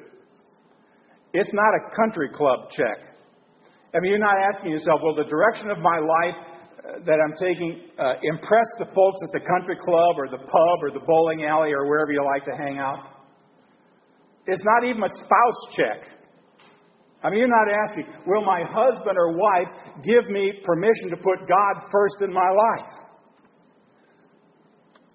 It's 1.34 1.52
not 1.54 1.74
a 1.76 1.96
country 1.96 2.30
club 2.34 2.70
check. 2.72 3.15
I 3.96 4.00
mean, 4.02 4.12
you're 4.12 4.20
not 4.20 4.36
asking 4.54 4.72
yourself, 4.72 5.00
Will 5.02 5.16
the 5.16 5.24
direction 5.24 5.72
of 5.72 5.80
my 5.80 5.98
life 6.04 6.36
uh, 6.36 7.00
that 7.06 7.16
I'm 7.24 7.34
taking 7.40 7.88
uh, 7.98 8.20
impress 8.22 8.68
the 8.78 8.92
folks 8.92 9.20
at 9.24 9.32
the 9.32 9.40
country 9.40 9.78
club 9.80 10.20
or 10.20 10.28
the 10.28 10.44
pub 10.44 10.78
or 10.84 10.92
the 10.92 11.00
bowling 11.00 11.46
alley 11.46 11.72
or 11.72 11.88
wherever 11.88 12.12
you 12.12 12.22
like 12.24 12.44
to 12.44 12.56
hang 12.58 12.78
out? 12.78 13.00
It's 14.48 14.64
not 14.64 14.84
even 14.88 15.02
a 15.02 15.08
spouse 15.08 15.62
check. 15.78 16.12
I 17.24 17.30
mean, 17.30 17.40
you're 17.40 17.48
not 17.48 17.72
asking, 17.88 18.06
will 18.28 18.46
my 18.46 18.64
husband 18.68 19.18
or 19.18 19.32
wife 19.32 19.72
give 20.04 20.30
me 20.30 20.52
permission 20.64 21.10
to 21.10 21.18
put 21.18 21.48
God 21.48 21.74
first 21.90 22.22
in 22.22 22.32
my 22.32 22.50
life? 22.52 22.92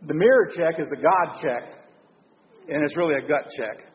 The 0.07 0.15
mirror 0.15 0.49
check 0.57 0.81
is 0.81 0.89
a 0.97 1.01
God 1.01 1.37
check, 1.43 1.69
and 2.69 2.83
it's 2.83 2.97
really 2.97 3.15
a 3.15 3.29
gut 3.29 3.45
check. 3.57 3.90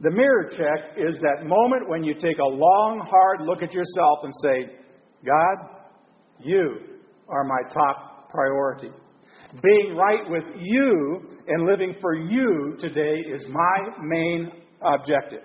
The 0.00 0.12
mirror 0.12 0.48
check 0.56 0.96
is 0.96 1.18
that 1.20 1.44
moment 1.46 1.88
when 1.88 2.04
you 2.04 2.14
take 2.14 2.38
a 2.38 2.46
long, 2.46 3.00
hard 3.04 3.46
look 3.46 3.62
at 3.62 3.74
yourself 3.74 4.20
and 4.22 4.32
say, 4.42 4.72
God, 5.26 5.78
you 6.38 6.78
are 7.28 7.42
my 7.42 7.68
top 7.72 8.30
priority. 8.30 8.90
Being 9.62 9.96
right 9.96 10.28
with 10.28 10.44
you 10.60 11.26
and 11.48 11.66
living 11.66 11.96
for 12.00 12.14
you 12.14 12.76
today 12.78 13.16
is 13.34 13.44
my 13.48 13.78
main 14.00 14.52
objective. 14.82 15.42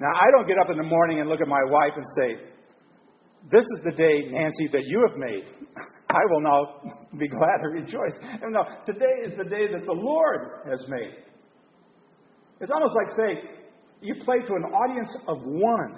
Now, 0.00 0.08
I 0.18 0.26
don't 0.36 0.48
get 0.48 0.58
up 0.58 0.70
in 0.70 0.78
the 0.78 0.88
morning 0.88 1.20
and 1.20 1.28
look 1.28 1.40
at 1.40 1.46
my 1.46 1.62
wife 1.68 1.92
and 1.94 2.06
say, 2.18 2.42
This 3.52 3.62
is 3.62 3.84
the 3.84 3.92
day, 3.92 4.30
Nancy, 4.30 4.68
that 4.72 4.82
you 4.86 5.06
have 5.06 5.16
made. 5.16 5.44
I 6.10 6.20
will 6.30 6.40
now 6.40 6.80
be 7.16 7.28
glad 7.28 7.60
and 7.62 7.74
rejoice. 7.74 8.18
No, 8.48 8.64
today 8.86 9.22
is 9.24 9.38
the 9.38 9.44
day 9.44 9.70
that 9.70 9.86
the 9.86 9.92
Lord 9.92 10.66
has 10.68 10.84
made. 10.88 11.29
It's 12.60 12.70
almost 12.70 12.94
like 12.94 13.16
say, 13.16 13.50
you 14.02 14.14
play 14.24 14.38
to 14.38 14.54
an 14.54 14.64
audience 14.64 15.16
of 15.26 15.38
one. 15.42 15.96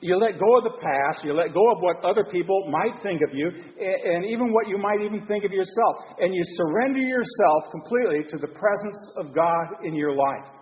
You 0.00 0.18
let 0.18 0.38
go 0.38 0.58
of 0.58 0.64
the 0.64 0.78
past, 0.82 1.24
you 1.24 1.32
let 1.32 1.54
go 1.54 1.72
of 1.72 1.80
what 1.80 2.04
other 2.04 2.24
people 2.30 2.68
might 2.70 3.02
think 3.02 3.22
of 3.26 3.34
you, 3.34 3.48
and 3.48 4.24
even 4.26 4.52
what 4.52 4.68
you 4.68 4.78
might 4.78 5.00
even 5.00 5.26
think 5.26 5.42
of 5.44 5.52
yourself, 5.52 5.96
and 6.20 6.34
you 6.34 6.42
surrender 6.54 7.00
yourself 7.00 7.72
completely 7.72 8.24
to 8.30 8.38
the 8.38 8.48
presence 8.48 9.10
of 9.16 9.34
God 9.34 9.84
in 9.84 9.94
your 9.94 10.14
life. 10.14 10.52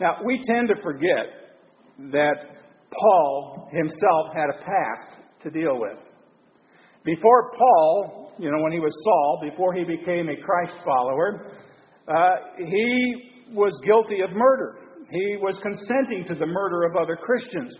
Now, 0.00 0.18
we 0.24 0.40
tend 0.44 0.68
to 0.68 0.80
forget 0.82 1.26
that 2.12 2.44
Paul 2.92 3.68
himself 3.72 4.26
had 4.34 4.46
a 4.50 4.58
past 4.58 5.24
to 5.42 5.50
deal 5.50 5.80
with. 5.80 5.98
Before 7.04 7.50
Paul, 7.56 8.32
you 8.38 8.50
know, 8.50 8.62
when 8.62 8.72
he 8.72 8.80
was 8.80 8.92
Saul, 9.04 9.40
before 9.50 9.74
he 9.74 9.84
became 9.84 10.28
a 10.28 10.36
Christ 10.36 10.74
follower, 10.84 11.52
uh, 12.08 12.30
he 12.58 13.30
was 13.52 13.72
guilty 13.84 14.20
of 14.22 14.30
murder. 14.30 14.78
He 15.10 15.36
was 15.40 15.58
consenting 15.62 16.24
to 16.28 16.34
the 16.34 16.46
murder 16.46 16.84
of 16.84 16.96
other 16.96 17.16
Christians. 17.16 17.76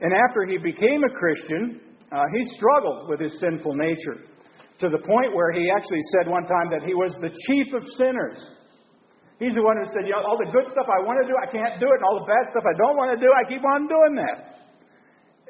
And 0.00 0.12
after 0.12 0.44
he 0.44 0.58
became 0.58 1.02
a 1.04 1.12
Christian, 1.12 1.80
uh, 2.12 2.24
he 2.36 2.44
struggled 2.56 3.08
with 3.08 3.20
his 3.20 3.38
sinful 3.40 3.74
nature 3.74 4.24
to 4.80 4.88
the 4.88 5.00
point 5.00 5.32
where 5.32 5.52
he 5.52 5.70
actually 5.72 6.04
said 6.12 6.28
one 6.28 6.44
time 6.44 6.68
that 6.70 6.84
he 6.84 6.92
was 6.92 7.16
the 7.20 7.32
chief 7.48 7.72
of 7.72 7.82
sinners. 7.96 8.36
He's 9.40 9.56
the 9.56 9.64
one 9.64 9.76
who 9.80 9.88
said, 9.92 10.04
you 10.04 10.12
know, 10.12 10.24
all 10.24 10.36
the 10.36 10.52
good 10.52 10.68
stuff 10.72 10.88
I 10.88 11.04
want 11.04 11.20
to 11.20 11.28
do, 11.28 11.36
I 11.36 11.48
can't 11.48 11.80
do 11.80 11.88
it, 11.88 11.96
and 12.00 12.04
all 12.04 12.20
the 12.20 12.28
bad 12.28 12.44
stuff 12.52 12.64
I 12.64 12.76
don't 12.76 12.96
want 12.96 13.12
to 13.12 13.20
do, 13.20 13.28
I 13.32 13.44
keep 13.48 13.64
on 13.64 13.88
doing 13.88 14.14
that. 14.20 14.56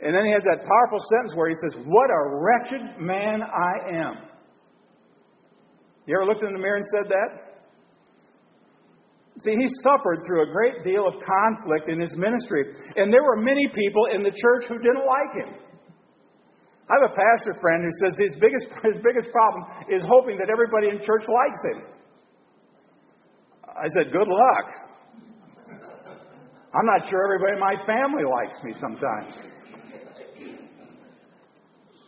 And 0.03 0.15
then 0.15 0.27
he 0.27 0.33
has 0.35 0.43
that 0.45 0.63
powerful 0.63 1.01
sentence 1.11 1.35
where 1.35 1.49
he 1.49 1.57
says, 1.63 1.83
What 1.87 2.11
a 2.11 2.23
wretched 2.35 3.01
man 3.01 3.43
I 3.43 3.75
am. 3.95 4.15
You 6.07 6.19
ever 6.19 6.27
looked 6.27 6.43
in 6.43 6.53
the 6.53 6.63
mirror 6.63 6.77
and 6.77 6.87
said 6.99 7.11
that? 7.11 7.46
See, 9.41 9.53
he 9.53 9.69
suffered 9.85 10.25
through 10.25 10.49
a 10.49 10.53
great 10.53 10.83
deal 10.83 11.07
of 11.07 11.15
conflict 11.21 11.89
in 11.89 12.01
his 12.01 12.17
ministry. 12.17 12.73
And 12.97 13.13
there 13.13 13.23
were 13.23 13.37
many 13.37 13.69
people 13.75 14.07
in 14.13 14.23
the 14.23 14.33
church 14.33 14.65
who 14.69 14.79
didn't 14.79 15.05
like 15.05 15.33
him. 15.37 15.51
I 16.89 16.93
have 17.03 17.11
a 17.11 17.15
pastor 17.15 17.53
friend 17.61 17.85
who 17.85 17.93
says 18.01 18.19
his 18.19 18.37
biggest, 18.41 18.67
his 18.95 19.03
biggest 19.03 19.29
problem 19.33 19.67
is 19.93 20.03
hoping 20.09 20.39
that 20.39 20.49
everybody 20.49 20.89
in 20.89 21.05
church 21.05 21.29
likes 21.29 21.61
him. 21.69 21.79
I 23.77 23.89
said, 23.93 24.13
Good 24.13 24.29
luck. 24.29 24.67
I'm 26.73 26.87
not 26.87 27.09
sure 27.09 27.25
everybody 27.25 27.55
in 27.55 27.61
my 27.61 27.77
family 27.85 28.25
likes 28.25 28.57
me 28.65 28.73
sometimes. 28.81 29.37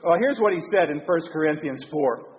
Well, 0.05 0.17
here's 0.21 0.39
what 0.39 0.53
he 0.53 0.61
said 0.71 0.91
in 0.91 0.99
1 1.01 1.07
Corinthians 1.33 1.85
4. 1.91 2.38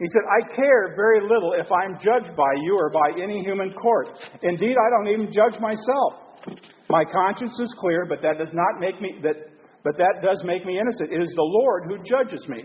He 0.00 0.08
said, 0.08 0.24
I 0.24 0.56
care 0.56 0.96
very 0.96 1.20
little 1.20 1.52
if 1.52 1.68
I'm 1.68 2.00
judged 2.00 2.34
by 2.34 2.52
you 2.64 2.72
or 2.74 2.88
by 2.88 3.20
any 3.22 3.44
human 3.44 3.70
court. 3.74 4.08
Indeed, 4.42 4.74
I 4.74 4.88
don't 4.96 5.12
even 5.12 5.30
judge 5.30 5.60
myself. 5.60 6.56
My 6.88 7.04
conscience 7.04 7.52
is 7.60 7.76
clear, 7.78 8.06
but 8.08 8.22
that 8.22 8.38
does 8.38 8.52
not 8.54 8.80
make 8.80 8.98
me 9.00 9.20
that 9.22 9.36
but 9.84 9.96
that 9.96 10.20
does 10.22 10.42
make 10.44 10.64
me 10.64 10.78
innocent. 10.78 11.12
It 11.12 11.22
is 11.22 11.32
the 11.36 11.42
Lord 11.42 11.84
who 11.88 11.96
judges 12.04 12.46
me. 12.48 12.64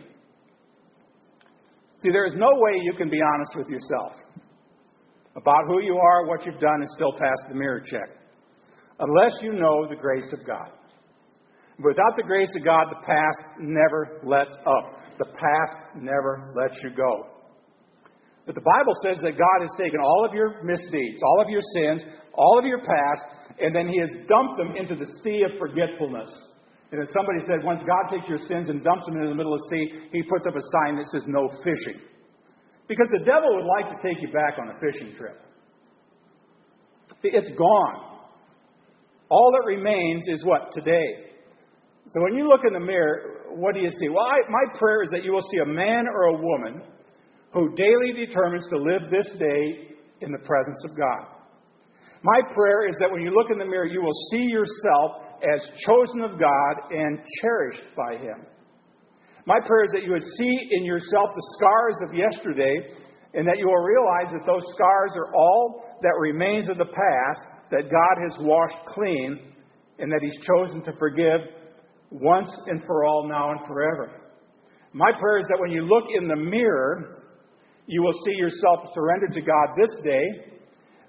See, 1.99 2.11
there 2.11 2.25
is 2.25 2.33
no 2.35 2.49
way 2.51 2.79
you 2.81 2.93
can 2.93 3.09
be 3.09 3.21
honest 3.21 3.51
with 3.55 3.67
yourself 3.67 4.13
about 5.35 5.63
who 5.67 5.81
you 5.81 5.97
are, 5.97 6.27
what 6.27 6.45
you've 6.45 6.59
done, 6.59 6.79
and 6.79 6.89
still 6.89 7.13
pass 7.13 7.37
the 7.49 7.55
mirror 7.55 7.81
check. 7.81 8.09
Unless 8.99 9.43
you 9.43 9.51
know 9.51 9.87
the 9.89 9.95
grace 9.95 10.31
of 10.31 10.45
God. 10.47 10.71
Without 11.77 12.15
the 12.15 12.23
grace 12.23 12.51
of 12.57 12.63
God, 12.63 12.87
the 12.89 13.03
past 13.05 13.59
never 13.59 14.21
lets 14.23 14.53
up. 14.65 15.01
The 15.17 15.25
past 15.25 15.95
never 15.95 16.53
lets 16.55 16.77
you 16.83 16.91
go. 16.95 17.27
But 18.45 18.55
the 18.55 18.63
Bible 18.63 18.93
says 19.03 19.17
that 19.23 19.37
God 19.37 19.59
has 19.59 19.73
taken 19.77 19.99
all 19.99 20.23
of 20.23 20.33
your 20.33 20.63
misdeeds, 20.63 21.21
all 21.23 21.41
of 21.41 21.49
your 21.49 21.63
sins, 21.75 22.03
all 22.33 22.59
of 22.59 22.65
your 22.65 22.79
past, 22.79 23.57
and 23.59 23.75
then 23.75 23.87
He 23.89 23.99
has 23.99 24.09
dumped 24.27 24.57
them 24.57 24.75
into 24.77 24.95
the 24.95 25.09
sea 25.23 25.43
of 25.43 25.57
forgetfulness. 25.59 26.29
And 26.91 27.01
as 27.01 27.09
somebody 27.11 27.39
said, 27.47 27.65
once 27.65 27.81
God 27.81 28.13
takes 28.13 28.29
your 28.29 28.39
sins 28.47 28.69
and 28.69 28.83
dumps 28.83 29.05
them 29.07 29.17
into 29.17 29.29
the 29.29 29.35
middle 29.35 29.53
of 29.53 29.59
the 29.59 29.69
sea, 29.75 30.07
He 30.13 30.23
puts 30.23 30.45
up 30.47 30.55
a 30.55 30.63
sign 30.71 30.95
that 30.95 31.07
says 31.11 31.23
no 31.27 31.49
fishing. 31.63 31.99
Because 32.87 33.07
the 33.11 33.25
devil 33.25 33.55
would 33.55 33.65
like 33.65 33.89
to 33.89 33.97
take 34.07 34.21
you 34.21 34.31
back 34.31 34.59
on 34.61 34.69
a 34.69 34.79
fishing 34.79 35.17
trip. 35.17 35.41
See, 37.21 37.33
it's 37.33 37.49
gone. 37.57 38.21
All 39.27 39.51
that 39.57 39.65
remains 39.65 40.27
is 40.27 40.45
what? 40.45 40.71
Today. 40.71 41.33
So 42.07 42.21
when 42.21 42.35
you 42.35 42.47
look 42.47 42.61
in 42.67 42.73
the 42.73 42.79
mirror, 42.79 43.45
what 43.55 43.73
do 43.73 43.81
you 43.81 43.89
see? 43.89 44.09
Well, 44.09 44.25
I, 44.25 44.37
my 44.49 44.77
prayer 44.77 45.01
is 45.03 45.09
that 45.11 45.23
you 45.23 45.31
will 45.31 45.45
see 45.51 45.57
a 45.57 45.65
man 45.65 46.05
or 46.07 46.23
a 46.25 46.37
woman 46.37 46.83
who 47.53 47.73
daily 47.75 48.13
determines 48.13 48.67
to 48.69 48.77
live 48.77 49.09
this 49.09 49.31
day 49.39 49.95
in 50.21 50.31
the 50.31 50.43
presence 50.45 50.85
of 50.85 50.95
God. 50.97 51.35
My 52.21 52.41
prayer 52.53 52.87
is 52.89 52.97
that 52.99 53.11
when 53.11 53.21
you 53.21 53.31
look 53.31 53.49
in 53.49 53.57
the 53.57 53.65
mirror, 53.65 53.87
you 53.87 54.01
will 54.01 54.19
see 54.31 54.45
yourself 54.49 55.25
as 55.41 55.61
chosen 55.85 56.21
of 56.21 56.39
God 56.39 56.73
and 56.91 57.19
cherished 57.41 57.85
by 57.95 58.17
Him. 58.17 58.45
My 59.45 59.59
prayer 59.59 59.85
is 59.85 59.91
that 59.93 60.03
you 60.03 60.11
would 60.11 60.25
see 60.37 60.53
in 60.71 60.85
yourself 60.85 61.29
the 61.33 61.47
scars 61.57 61.97
of 62.09 62.17
yesterday 62.17 62.75
and 63.33 63.47
that 63.47 63.57
you 63.57 63.67
will 63.67 63.83
realize 63.83 64.33
that 64.33 64.45
those 64.45 64.65
scars 64.73 65.13
are 65.17 65.33
all 65.35 65.85
that 66.01 66.13
remains 66.19 66.69
of 66.69 66.77
the 66.77 66.85
past 66.85 67.69
that 67.69 67.91
God 67.91 68.15
has 68.23 68.37
washed 68.41 68.85
clean 68.87 69.53
and 69.99 70.11
that 70.11 70.21
He's 70.21 70.39
chosen 70.45 70.81
to 70.83 70.93
forgive 70.97 71.41
once 72.21 72.49
and 72.67 72.81
for 72.85 73.05
all, 73.05 73.27
now 73.27 73.51
and 73.51 73.59
forever. 73.67 74.21
My 74.93 75.11
prayer 75.19 75.39
is 75.39 75.45
that 75.49 75.59
when 75.59 75.71
you 75.71 75.83
look 75.83 76.05
in 76.13 76.27
the 76.27 76.35
mirror, 76.35 77.23
you 77.87 78.01
will 78.01 78.13
see 78.25 78.33
yourself 78.35 78.93
surrendered 78.93 79.33
to 79.33 79.41
God 79.41 79.75
this 79.77 79.91
day, 80.03 80.55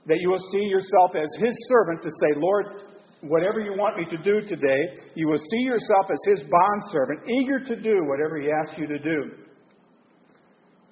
that 0.06 0.18
you 0.20 0.30
will 0.30 0.42
see 0.52 0.66
yourself 0.66 1.14
as 1.14 1.28
His 1.38 1.54
servant 1.68 2.02
to 2.02 2.10
say, 2.10 2.40
Lord, 2.40 2.82
whatever 3.22 3.60
you 3.60 3.72
want 3.72 3.96
me 3.96 4.04
to 4.10 4.22
do 4.22 4.46
today, 4.46 4.80
you 5.14 5.26
will 5.28 5.38
see 5.50 5.62
yourself 5.62 6.06
as 6.10 6.18
his 6.26 6.42
bondservant, 6.50 7.20
eager 7.28 7.60
to 7.60 7.76
do 7.80 8.04
whatever 8.04 8.40
he 8.40 8.48
asks 8.50 8.78
you 8.78 8.86
to 8.86 8.98
do. 8.98 9.30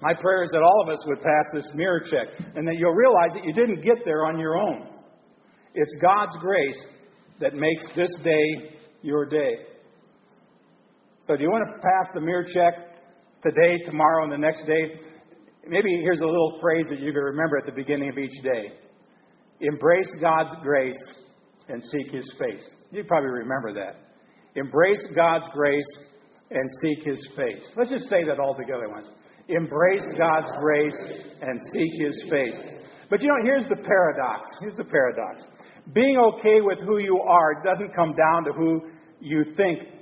My 0.01 0.13
prayer 0.13 0.43
is 0.43 0.49
that 0.51 0.61
all 0.61 0.83
of 0.83 0.89
us 0.89 1.03
would 1.07 1.21
pass 1.21 1.45
this 1.53 1.69
mirror 1.73 2.01
check 2.01 2.47
and 2.55 2.67
that 2.67 2.75
you'll 2.77 2.93
realize 2.93 3.31
that 3.33 3.45
you 3.45 3.53
didn't 3.53 3.81
get 3.81 4.03
there 4.03 4.25
on 4.25 4.39
your 4.39 4.57
own. 4.57 4.87
It's 5.73 5.95
God's 6.01 6.37
grace 6.39 6.85
that 7.39 7.53
makes 7.53 7.85
this 7.95 8.11
day 8.23 8.75
your 9.01 9.25
day. 9.25 9.74
So, 11.27 11.35
do 11.35 11.41
you 11.41 11.49
want 11.49 11.65
to 11.65 11.81
pass 11.81 12.13
the 12.13 12.21
mirror 12.21 12.45
check 12.45 12.75
today, 13.41 13.81
tomorrow, 13.83 14.25
and 14.25 14.31
the 14.31 14.37
next 14.37 14.63
day, 14.67 15.01
maybe 15.67 15.89
here's 16.03 16.21
a 16.21 16.25
little 16.25 16.59
phrase 16.61 16.85
that 16.91 16.99
you 16.99 17.11
can 17.11 17.21
remember 17.21 17.57
at 17.57 17.65
the 17.65 17.71
beginning 17.71 18.09
of 18.09 18.17
each 18.19 18.43
day 18.43 18.77
Embrace 19.59 20.09
God's 20.21 20.53
grace 20.61 21.01
and 21.67 21.81
seek 21.83 22.11
His 22.11 22.31
face. 22.37 22.69
You 22.91 23.03
probably 23.05 23.31
remember 23.31 23.73
that. 23.73 24.05
Embrace 24.53 25.01
God's 25.15 25.45
grace 25.51 25.97
and 26.51 26.69
seek 26.83 27.03
His 27.03 27.27
face. 27.35 27.71
Let's 27.75 27.89
just 27.89 28.07
say 28.07 28.23
that 28.25 28.39
all 28.39 28.53
together 28.53 28.87
once. 28.87 29.07
Embrace 29.47 30.05
God's 30.19 30.51
grace 30.61 30.99
and 31.41 31.59
seek 31.73 32.05
His 32.05 32.23
face. 32.29 32.57
But 33.09 33.23
you 33.23 33.29
know, 33.29 33.41
here's 33.43 33.67
the 33.67 33.81
paradox. 33.81 34.51
Here's 34.61 34.77
the 34.77 34.85
paradox. 34.85 35.41
Being 35.91 36.19
okay 36.19 36.61
with 36.61 36.81
who 36.81 36.99
you 36.99 37.19
are 37.19 37.63
doesn't 37.63 37.95
come 37.95 38.13
down 38.13 38.43
to 38.43 38.51
who 38.51 38.81
you 39.19 39.43
think 39.57 39.94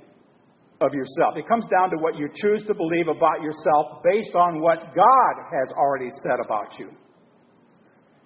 of 0.84 0.94
yourself. 0.94 1.36
It 1.36 1.48
comes 1.48 1.64
down 1.66 1.90
to 1.90 1.96
what 1.96 2.16
you 2.16 2.28
choose 2.34 2.64
to 2.66 2.74
believe 2.74 3.08
about 3.08 3.42
yourself 3.42 4.02
based 4.04 4.34
on 4.34 4.60
what 4.60 4.78
God 4.94 5.34
has 5.50 5.72
already 5.76 6.10
said 6.22 6.38
about 6.44 6.78
you. 6.78 6.90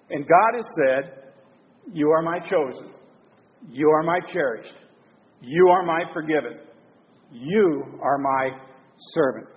And 0.09 0.27
God 0.27 0.55
has 0.55 0.65
said, 0.77 1.33
You 1.93 2.09
are 2.09 2.21
my 2.21 2.39
chosen. 2.39 2.91
You 3.69 3.89
are 3.89 4.03
my 4.03 4.19
cherished. 4.31 4.73
You 5.41 5.69
are 5.69 5.85
my 5.85 6.03
forgiven. 6.13 6.59
You 7.31 7.99
are 8.01 8.17
my 8.17 8.49
servant. 9.13 9.47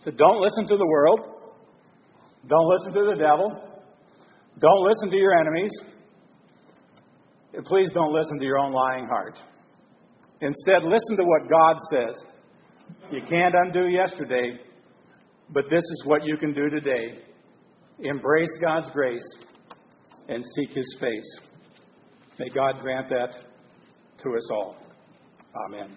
So 0.00 0.10
don't 0.10 0.40
listen 0.42 0.66
to 0.66 0.76
the 0.76 0.86
world. 0.86 1.20
Don't 2.46 2.68
listen 2.68 2.92
to 2.94 3.10
the 3.10 3.16
devil. 3.16 3.50
Don't 4.60 4.86
listen 4.86 5.10
to 5.10 5.16
your 5.16 5.38
enemies. 5.38 5.72
And 7.54 7.64
please 7.64 7.90
don't 7.92 8.12
listen 8.12 8.38
to 8.38 8.44
your 8.44 8.58
own 8.58 8.72
lying 8.72 9.06
heart. 9.06 9.38
Instead, 10.40 10.84
listen 10.84 11.16
to 11.16 11.24
what 11.24 11.48
God 11.50 11.76
says. 11.90 12.24
You 13.10 13.20
can't 13.28 13.54
undo 13.54 13.88
yesterday, 13.88 14.58
but 15.50 15.64
this 15.68 15.82
is 15.82 16.02
what 16.04 16.24
you 16.24 16.36
can 16.36 16.52
do 16.52 16.68
today. 16.70 17.18
Embrace 18.00 18.56
God's 18.60 18.90
grace 18.90 19.36
and 20.28 20.44
seek 20.56 20.70
His 20.70 20.96
face. 21.00 21.40
May 22.38 22.48
God 22.50 22.80
grant 22.80 23.08
that 23.08 23.34
to 24.22 24.36
us 24.36 24.50
all. 24.52 24.76
Amen. 25.66 25.96